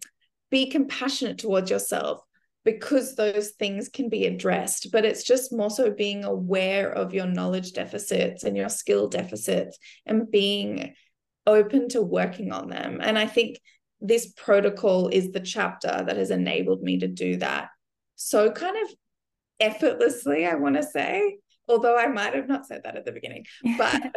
be 0.50 0.70
compassionate 0.70 1.38
towards 1.38 1.70
yourself 1.70 2.20
because 2.64 3.16
those 3.16 3.50
things 3.50 3.88
can 3.88 4.08
be 4.08 4.26
addressed. 4.26 4.92
But 4.92 5.04
it's 5.04 5.24
just 5.24 5.52
more 5.52 5.70
so 5.70 5.90
being 5.90 6.24
aware 6.24 6.92
of 6.92 7.14
your 7.14 7.26
knowledge 7.26 7.72
deficits 7.72 8.44
and 8.44 8.56
your 8.56 8.68
skill 8.68 9.08
deficits 9.08 9.78
and 10.06 10.30
being 10.30 10.94
open 11.46 11.88
to 11.88 12.02
working 12.02 12.52
on 12.52 12.68
them. 12.68 13.00
And 13.02 13.18
i 13.18 13.26
think 13.26 13.58
this 14.00 14.32
protocol 14.32 15.08
is 15.08 15.32
the 15.32 15.40
chapter 15.40 16.04
that 16.06 16.16
has 16.16 16.30
enabled 16.30 16.82
me 16.82 16.98
to 16.98 17.08
do 17.08 17.36
that 17.36 17.68
so 18.16 18.50
kind 18.50 18.76
of 18.82 18.94
effortlessly 19.58 20.46
i 20.46 20.54
want 20.54 20.76
to 20.76 20.82
say 20.82 21.38
although 21.70 21.96
i 21.96 22.06
might 22.06 22.34
have 22.34 22.48
not 22.48 22.66
said 22.66 22.82
that 22.84 22.96
at 22.96 23.04
the 23.04 23.12
beginning 23.12 23.44
but 23.78 24.00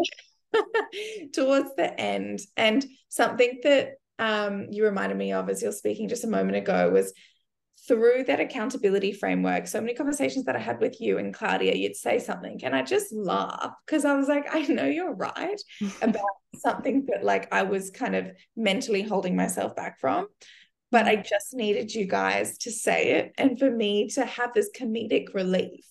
towards 1.33 1.69
the 1.75 1.99
end 1.99 2.39
and 2.57 2.85
something 3.09 3.59
that 3.63 3.93
um, 4.19 4.67
you 4.69 4.85
reminded 4.85 5.17
me 5.17 5.33
of 5.33 5.49
as 5.49 5.61
you're 5.61 5.71
speaking 5.71 6.07
just 6.07 6.23
a 6.23 6.29
moment 6.29 6.55
ago 6.55 6.89
was 6.91 7.13
through 7.87 8.23
that 8.25 8.39
accountability 8.39 9.11
framework, 9.11 9.67
so 9.67 9.81
many 9.81 9.93
conversations 9.93 10.45
that 10.45 10.55
I 10.55 10.59
had 10.59 10.79
with 10.79 11.01
you 11.01 11.17
and 11.17 11.33
Claudia, 11.33 11.75
you'd 11.75 11.97
say 11.97 12.19
something 12.19 12.61
and 12.63 12.75
I 12.75 12.81
just 12.81 13.11
laugh 13.11 13.73
because 13.85 14.05
I 14.05 14.15
was 14.15 14.27
like, 14.27 14.45
I 14.53 14.61
know 14.61 14.85
you're 14.85 15.13
right 15.13 15.61
about 16.01 16.21
something 16.55 17.05
that 17.07 17.23
like 17.23 17.51
I 17.53 17.63
was 17.63 17.89
kind 17.89 18.15
of 18.15 18.31
mentally 18.55 19.01
holding 19.01 19.35
myself 19.35 19.75
back 19.75 19.99
from. 19.99 20.27
But 20.91 21.07
I 21.07 21.15
just 21.15 21.53
needed 21.53 21.93
you 21.93 22.05
guys 22.05 22.59
to 22.59 22.71
say 22.71 23.13
it 23.13 23.33
and 23.39 23.57
for 23.57 23.69
me 23.69 24.09
to 24.09 24.25
have 24.25 24.53
this 24.53 24.69
comedic 24.77 25.33
relief 25.33 25.83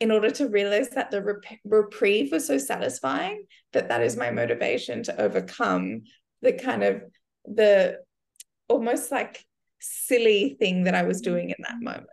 in 0.00 0.10
order 0.10 0.30
to 0.30 0.48
realize 0.48 0.90
that 0.90 1.10
the 1.10 1.22
rep- 1.22 1.58
reprieve 1.64 2.32
was 2.32 2.46
so 2.46 2.58
satisfying 2.58 3.44
that 3.72 3.88
that 3.88 4.02
is 4.02 4.16
my 4.16 4.30
motivation 4.30 5.02
to 5.02 5.20
overcome 5.20 6.02
the 6.42 6.52
kind 6.52 6.84
of 6.84 7.02
the 7.44 7.98
almost 8.68 9.10
like 9.10 9.44
silly 9.80 10.56
thing 10.58 10.84
that 10.84 10.94
I 10.94 11.02
was 11.02 11.20
doing 11.20 11.50
in 11.50 11.56
that 11.60 11.80
moment. 11.80 12.08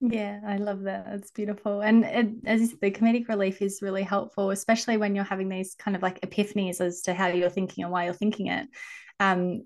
Yeah, 0.00 0.40
I 0.46 0.58
love 0.58 0.82
that. 0.82 1.06
It's 1.08 1.32
beautiful. 1.32 1.80
And 1.80 2.04
it, 2.04 2.28
as 2.46 2.74
the 2.80 2.90
comedic 2.90 3.28
relief 3.28 3.60
is 3.60 3.82
really 3.82 4.04
helpful, 4.04 4.50
especially 4.50 4.96
when 4.96 5.14
you're 5.14 5.24
having 5.24 5.48
these 5.48 5.74
kind 5.74 5.96
of 5.96 6.02
like 6.02 6.20
epiphanies 6.20 6.80
as 6.80 7.02
to 7.02 7.14
how 7.14 7.26
you're 7.28 7.50
thinking 7.50 7.82
and 7.82 7.92
why 7.92 8.04
you're 8.04 8.14
thinking 8.14 8.46
it. 8.46 8.68
Um, 9.18 9.64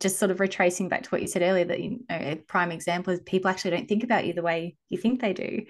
just 0.00 0.18
sort 0.18 0.30
of 0.30 0.40
retracing 0.40 0.88
back 0.88 1.02
to 1.02 1.10
what 1.10 1.20
you 1.20 1.28
said 1.28 1.42
earlier, 1.42 1.66
that 1.66 1.82
you 1.82 1.90
know, 2.08 2.16
a 2.16 2.36
prime 2.36 2.72
example 2.72 3.12
is 3.12 3.20
people 3.20 3.50
actually 3.50 3.72
don't 3.72 3.86
think 3.86 4.02
about 4.02 4.24
you 4.26 4.32
the 4.32 4.42
way 4.42 4.76
you 4.88 4.96
think 4.96 5.20
they 5.20 5.34
do. 5.34 5.64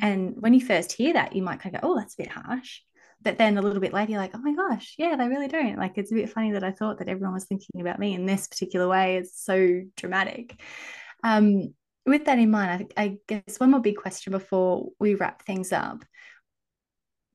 And 0.00 0.34
when 0.40 0.54
you 0.54 0.60
first 0.60 0.92
hear 0.92 1.12
that, 1.12 1.36
you 1.36 1.42
might 1.42 1.60
kind 1.60 1.74
of 1.74 1.82
go, 1.82 1.88
oh, 1.88 1.96
that's 1.96 2.14
a 2.14 2.22
bit 2.22 2.30
harsh 2.30 2.80
but 3.24 3.38
then 3.38 3.56
a 3.56 3.62
little 3.62 3.80
bit 3.80 3.94
later, 3.94 4.12
you're 4.12 4.20
like, 4.20 4.34
oh 4.34 4.38
my 4.38 4.54
gosh, 4.54 4.94
yeah, 4.98 5.16
they 5.16 5.28
really 5.28 5.48
don't. 5.48 5.78
Like, 5.78 5.96
it's 5.96 6.12
a 6.12 6.14
bit 6.14 6.30
funny 6.30 6.52
that 6.52 6.62
I 6.62 6.70
thought 6.70 6.98
that 6.98 7.08
everyone 7.08 7.32
was 7.32 7.46
thinking 7.46 7.80
about 7.80 7.98
me 7.98 8.14
in 8.14 8.26
this 8.26 8.46
particular 8.46 8.86
way. 8.86 9.16
It's 9.16 9.42
so 9.42 9.80
dramatic. 9.96 10.60
Um, 11.24 11.74
with 12.04 12.26
that 12.26 12.38
in 12.38 12.50
mind, 12.50 12.92
I, 12.96 13.02
I 13.02 13.18
guess 13.26 13.58
one 13.58 13.70
more 13.70 13.80
big 13.80 13.96
question 13.96 14.32
before 14.32 14.90
we 15.00 15.14
wrap 15.14 15.42
things 15.42 15.72
up. 15.72 16.04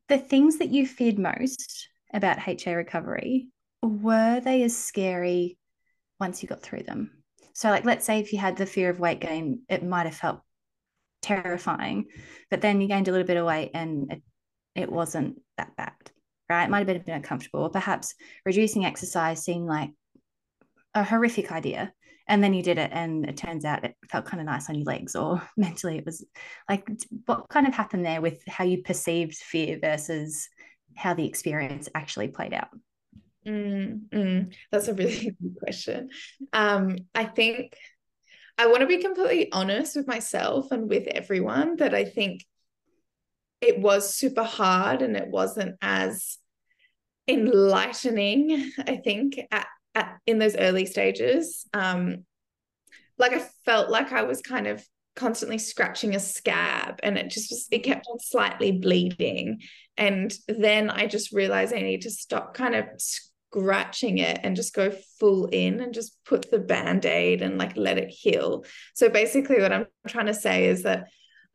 The 0.09 0.19
things 0.19 0.59
that 0.59 0.69
you 0.69 0.85
feared 0.85 1.17
most 1.17 1.89
about 2.13 2.47
HA 2.47 2.75
recovery, 2.75 3.47
were 3.81 4.39
they 4.41 4.61
as 4.63 4.77
scary 4.77 5.57
once 6.19 6.43
you 6.43 6.49
got 6.49 6.61
through 6.61 6.83
them? 6.83 7.23
So, 7.53 7.69
like, 7.69 7.85
let's 7.85 8.05
say 8.05 8.19
if 8.19 8.31
you 8.31 8.37
had 8.37 8.57
the 8.57 8.67
fear 8.67 8.91
of 8.91 8.99
weight 8.99 9.21
gain, 9.21 9.63
it 9.69 9.83
might 9.83 10.05
have 10.05 10.15
felt 10.15 10.41
terrifying, 11.21 12.05
but 12.49 12.61
then 12.61 12.81
you 12.81 12.87
gained 12.87 13.07
a 13.07 13.11
little 13.11 13.27
bit 13.27 13.37
of 13.37 13.45
weight 13.45 13.71
and 13.73 14.11
it 14.11 14.23
it 14.75 14.91
wasn't 14.91 15.41
that 15.57 15.75
bad, 15.75 15.93
right? 16.49 16.63
It 16.63 16.69
might 16.69 16.79
have 16.79 16.87
been 16.87 16.97
a 16.97 17.03
bit 17.03 17.15
uncomfortable, 17.15 17.61
or 17.61 17.69
perhaps 17.69 18.15
reducing 18.45 18.85
exercise 18.85 19.43
seemed 19.43 19.67
like 19.67 19.89
a 20.93 21.03
horrific 21.03 21.51
idea. 21.51 21.91
And 22.27 22.43
then 22.43 22.53
you 22.53 22.61
did 22.61 22.77
it, 22.77 22.91
and 22.93 23.25
it 23.27 23.37
turns 23.37 23.65
out 23.65 23.83
it 23.83 23.95
felt 24.09 24.25
kind 24.25 24.39
of 24.39 24.45
nice 24.45 24.69
on 24.69 24.75
your 24.75 24.85
legs, 24.85 25.15
or 25.15 25.41
mentally 25.57 25.97
it 25.97 26.05
was 26.05 26.23
like, 26.69 26.87
what 27.25 27.49
kind 27.49 27.67
of 27.67 27.73
happened 27.73 28.05
there 28.05 28.21
with 28.21 28.41
how 28.47 28.63
you 28.63 28.83
perceived 28.83 29.35
fear 29.35 29.79
versus 29.81 30.47
how 30.95 31.13
the 31.13 31.27
experience 31.27 31.89
actually 31.95 32.27
played 32.27 32.53
out? 32.53 32.69
Mm, 33.47 34.09
mm, 34.09 34.53
that's 34.71 34.87
a 34.87 34.93
really 34.93 35.35
good 35.41 35.55
question. 35.59 36.09
Um, 36.53 36.97
I 37.15 37.25
think 37.25 37.73
I 38.59 38.67
want 38.67 38.81
to 38.81 38.87
be 38.87 38.97
completely 38.97 39.49
honest 39.53 39.95
with 39.95 40.05
myself 40.05 40.73
and 40.73 40.89
with 40.89 41.07
everyone 41.07 41.77
that 41.77 41.95
I 41.95 42.03
think 42.03 42.45
it 43.61 43.79
was 43.79 44.13
super 44.13 44.43
hard 44.43 45.01
and 45.01 45.15
it 45.15 45.29
wasn't 45.29 45.77
as 45.81 46.37
enlightening, 47.25 48.69
I 48.77 48.97
think, 48.97 49.39
at, 49.49 49.67
at 49.95 50.17
in 50.27 50.39
those 50.39 50.57
early 50.57 50.85
stages. 50.85 51.65
Um, 51.73 52.25
like 53.17 53.31
I 53.31 53.45
felt 53.63 53.89
like 53.89 54.11
I 54.11 54.23
was 54.23 54.41
kind 54.41 54.67
of 54.67 54.85
constantly 55.15 55.57
scratching 55.57 56.13
a 56.13 56.19
scab 56.19 56.99
and 57.01 57.17
it 57.17 57.29
just 57.29 57.51
was, 57.51 57.65
it 57.71 57.79
kept 57.79 58.07
on 58.11 58.19
slightly 58.19 58.73
bleeding. 58.73 59.61
And 59.95 60.33
then 60.49 60.89
I 60.89 61.07
just 61.07 61.31
realized 61.31 61.73
I 61.73 61.79
need 61.79 62.01
to 62.01 62.11
stop 62.11 62.55
kind 62.55 62.75
of 62.75 62.87
scratching 63.51 64.19
it 64.19 64.39
and 64.43 64.55
just 64.55 64.73
go 64.73 64.91
full 65.19 65.47
in 65.47 65.79
and 65.79 65.93
just 65.93 66.17
put 66.25 66.49
the 66.51 66.59
band-aid 66.59 67.41
and 67.41 67.57
like 67.57 67.75
let 67.75 67.97
it 67.97 68.09
heal. 68.09 68.63
So 68.93 69.09
basically 69.09 69.59
what 69.59 69.73
I'm 69.73 69.87
trying 70.07 70.27
to 70.27 70.33
say 70.33 70.65
is 70.65 70.83
that 70.83 71.07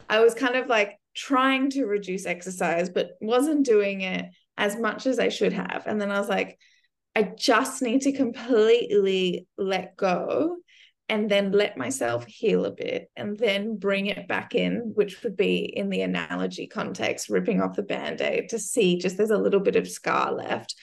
I 0.09 0.21
was 0.21 0.35
kind 0.35 0.57
of 0.57 0.67
like 0.67 0.99
trying 1.15 1.71
to 1.71 1.87
reduce 1.87 2.27
exercise, 2.27 2.91
but 2.91 3.11
wasn't 3.21 3.65
doing 3.65 4.01
it 4.01 4.27
as 4.57 4.77
much 4.77 5.07
as 5.07 5.19
I 5.19 5.29
should 5.29 5.53
have. 5.53 5.85
And 5.87 6.01
then 6.01 6.11
I 6.11 6.19
was 6.19 6.29
like, 6.29 6.59
I 7.15 7.23
just 7.23 7.81
need 7.81 8.03
to 8.03 8.13
completely 8.13 9.47
let 9.57 9.97
go 9.97 10.57
and 11.09 11.31
then 11.31 11.53
let 11.53 11.77
myself 11.77 12.25
heal 12.27 12.65
a 12.65 12.71
bit 12.71 13.11
and 13.15 13.39
then 13.39 13.77
bring 13.77 14.07
it 14.07 14.27
back 14.27 14.55
in, 14.55 14.93
which 14.95 15.23
would 15.23 15.37
be 15.37 15.59
in 15.59 15.91
the 15.91 16.01
analogy 16.01 16.67
context, 16.67 17.29
ripping 17.29 17.61
off 17.61 17.77
the 17.77 17.83
band 17.83 18.21
aid 18.21 18.49
to 18.49 18.59
see 18.59 18.99
just 18.99 19.17
there's 19.17 19.31
a 19.31 19.39
little 19.39 19.61
bit 19.61 19.77
of 19.77 19.87
scar 19.87 20.33
left. 20.33 20.75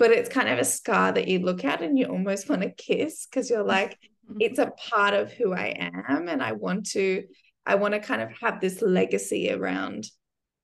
But 0.00 0.10
it's 0.10 0.28
kind 0.28 0.48
of 0.48 0.58
a 0.58 0.64
scar 0.64 1.12
that 1.12 1.28
you 1.28 1.40
look 1.40 1.64
at 1.64 1.82
and 1.82 1.98
you 1.98 2.06
almost 2.06 2.48
want 2.48 2.62
to 2.62 2.70
kiss 2.70 3.26
because 3.26 3.50
you're 3.50 3.62
like, 3.62 3.92
mm-hmm. 3.92 4.38
it's 4.40 4.58
a 4.58 4.72
part 4.90 5.14
of 5.14 5.30
who 5.32 5.52
I 5.52 5.74
am. 5.78 6.28
And 6.28 6.42
I 6.42 6.52
want 6.52 6.86
to 6.90 7.24
I 7.66 7.74
want 7.76 7.94
to 7.94 8.00
kind 8.00 8.22
of 8.22 8.30
have 8.40 8.60
this 8.60 8.82
legacy 8.82 9.52
around 9.52 10.06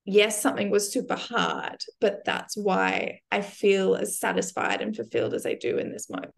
yes, 0.07 0.41
something 0.41 0.71
was 0.71 0.91
super 0.91 1.15
hard, 1.15 1.83
but 1.99 2.23
that's 2.25 2.55
why 2.57 3.19
I 3.29 3.41
feel 3.41 3.93
as 3.95 4.17
satisfied 4.17 4.81
and 4.81 4.95
fulfilled 4.95 5.33
as 5.33 5.45
I 5.45 5.53
do 5.53 5.77
in 5.77 5.91
this 5.91 6.09
moment. 6.09 6.33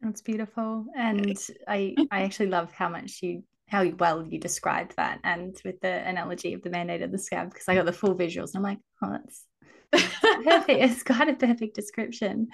That's 0.00 0.22
beautiful. 0.22 0.86
And 0.96 1.36
I 1.68 1.94
I 2.10 2.22
actually 2.22 2.48
love 2.48 2.72
how 2.72 2.88
much 2.88 3.22
you 3.22 3.44
how 3.68 3.88
well 3.98 4.26
you 4.26 4.38
described 4.38 4.96
that 4.96 5.20
and 5.24 5.56
with 5.64 5.80
the 5.80 6.06
analogy 6.06 6.52
of 6.52 6.62
the 6.62 6.70
band-aid 6.70 7.02
of 7.02 7.12
the 7.12 7.18
scab 7.18 7.50
because 7.50 7.68
I 7.68 7.74
got 7.74 7.86
the 7.86 7.92
full 7.92 8.14
visuals 8.14 8.54
and 8.54 8.56
I'm 8.56 8.62
like, 8.62 8.78
oh 9.02 9.12
that's 9.12 9.46
perfect. 9.92 10.68
it's 10.68 11.02
got 11.02 11.28
a 11.28 11.34
perfect 11.34 11.74
description. 11.74 12.48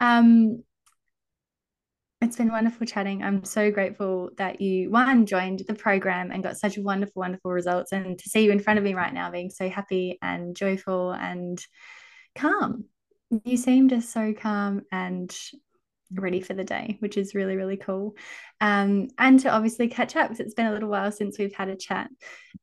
Um 0.00 0.62
it's 2.22 2.36
been 2.36 2.50
wonderful 2.52 2.86
chatting. 2.86 3.22
I'm 3.22 3.44
so 3.44 3.70
grateful 3.70 4.30
that 4.36 4.60
you, 4.60 4.90
one, 4.90 5.24
joined 5.24 5.60
the 5.66 5.74
program 5.74 6.30
and 6.30 6.42
got 6.42 6.58
such 6.58 6.76
wonderful, 6.76 7.20
wonderful 7.20 7.50
results. 7.50 7.92
And 7.92 8.18
to 8.18 8.28
see 8.28 8.44
you 8.44 8.52
in 8.52 8.60
front 8.60 8.78
of 8.78 8.84
me 8.84 8.92
right 8.92 9.12
now, 9.12 9.30
being 9.30 9.48
so 9.48 9.70
happy 9.70 10.18
and 10.20 10.54
joyful 10.54 11.12
and 11.12 11.58
calm. 12.34 12.84
You 13.44 13.56
seem 13.56 13.88
just 13.88 14.12
so 14.12 14.34
calm 14.34 14.82
and 14.92 15.34
ready 16.12 16.40
for 16.40 16.54
the 16.54 16.64
day, 16.64 16.96
which 17.00 17.16
is 17.16 17.34
really, 17.34 17.56
really 17.56 17.76
cool. 17.76 18.16
Um, 18.60 19.08
and 19.18 19.40
to 19.40 19.50
obviously 19.50 19.88
catch 19.88 20.16
up 20.16 20.28
because 20.28 20.40
it's 20.40 20.54
been 20.54 20.66
a 20.66 20.72
little 20.72 20.88
while 20.88 21.12
since 21.12 21.38
we've 21.38 21.54
had 21.54 21.68
a 21.68 21.76
chat. 21.76 22.10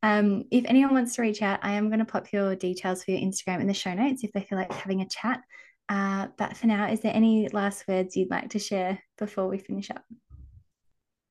Um, 0.03 0.43
if 0.51 0.65
anyone 0.65 0.93
wants 0.93 1.15
to 1.15 1.21
reach 1.21 1.41
out, 1.41 1.59
I 1.63 1.73
am 1.73 1.89
going 1.89 1.99
to 1.99 2.05
pop 2.05 2.31
your 2.31 2.55
details 2.55 3.03
for 3.03 3.11
your 3.11 3.21
Instagram 3.21 3.61
in 3.61 3.67
the 3.67 3.73
show 3.73 3.93
notes 3.93 4.23
if 4.23 4.31
they 4.31 4.41
feel 4.41 4.57
like 4.57 4.71
having 4.71 5.01
a 5.01 5.07
chat. 5.07 5.41
Uh, 5.89 6.27
but 6.37 6.57
for 6.57 6.67
now, 6.67 6.89
is 6.89 6.99
there 6.99 7.15
any 7.15 7.47
last 7.49 7.87
words 7.87 8.15
you'd 8.15 8.31
like 8.31 8.49
to 8.49 8.59
share 8.59 8.99
before 9.17 9.47
we 9.47 9.57
finish 9.57 9.89
up? 9.89 10.03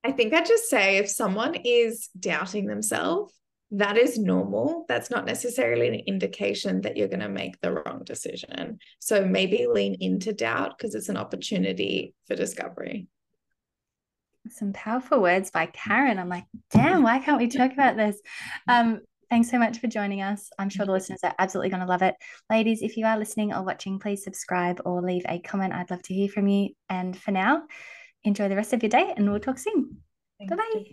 I 0.02 0.12
think 0.12 0.32
I'd 0.32 0.46
just 0.46 0.70
say 0.70 0.98
if 0.98 1.10
someone 1.10 1.56
is 1.64 2.08
doubting 2.18 2.66
themselves, 2.66 3.34
that 3.72 3.96
is 3.96 4.18
normal. 4.18 4.84
That's 4.88 5.10
not 5.10 5.26
necessarily 5.26 5.88
an 5.88 5.94
indication 6.06 6.82
that 6.82 6.96
you're 6.96 7.08
going 7.08 7.20
to 7.20 7.28
make 7.28 7.60
the 7.60 7.72
wrong 7.72 8.02
decision. 8.04 8.78
So 9.00 9.24
maybe 9.24 9.66
lean 9.68 9.96
into 10.00 10.32
doubt 10.32 10.78
because 10.78 10.94
it's 10.94 11.08
an 11.08 11.16
opportunity 11.16 12.14
for 12.26 12.36
discovery. 12.36 13.08
Some 14.48 14.72
powerful 14.72 15.20
words 15.20 15.50
by 15.50 15.66
Karen. 15.66 16.20
I'm 16.20 16.28
like, 16.28 16.44
damn, 16.70 17.02
why 17.02 17.18
can't 17.18 17.40
we 17.40 17.48
talk 17.48 17.72
about 17.72 17.96
this? 17.96 18.20
Um, 18.68 19.00
thanks 19.28 19.50
so 19.50 19.58
much 19.58 19.80
for 19.80 19.88
joining 19.88 20.22
us. 20.22 20.50
I'm 20.56 20.68
sure 20.68 20.86
the 20.86 20.92
listeners 20.92 21.18
are 21.24 21.34
absolutely 21.36 21.70
going 21.70 21.80
to 21.80 21.88
love 21.88 22.02
it. 22.02 22.14
Ladies, 22.48 22.82
if 22.82 22.96
you 22.96 23.06
are 23.06 23.18
listening 23.18 23.52
or 23.52 23.64
watching, 23.64 23.98
please 23.98 24.22
subscribe 24.22 24.80
or 24.84 25.02
leave 25.02 25.24
a 25.28 25.40
comment. 25.40 25.72
I'd 25.72 25.90
love 25.90 26.02
to 26.02 26.14
hear 26.14 26.28
from 26.28 26.46
you. 26.46 26.70
And 26.88 27.18
for 27.18 27.32
now, 27.32 27.62
enjoy 28.22 28.48
the 28.48 28.56
rest 28.56 28.72
of 28.72 28.84
your 28.84 28.90
day 28.90 29.12
and 29.16 29.28
we'll 29.28 29.40
talk 29.40 29.58
soon. 29.58 29.98
Bye 30.48 30.54
bye. 30.54 30.84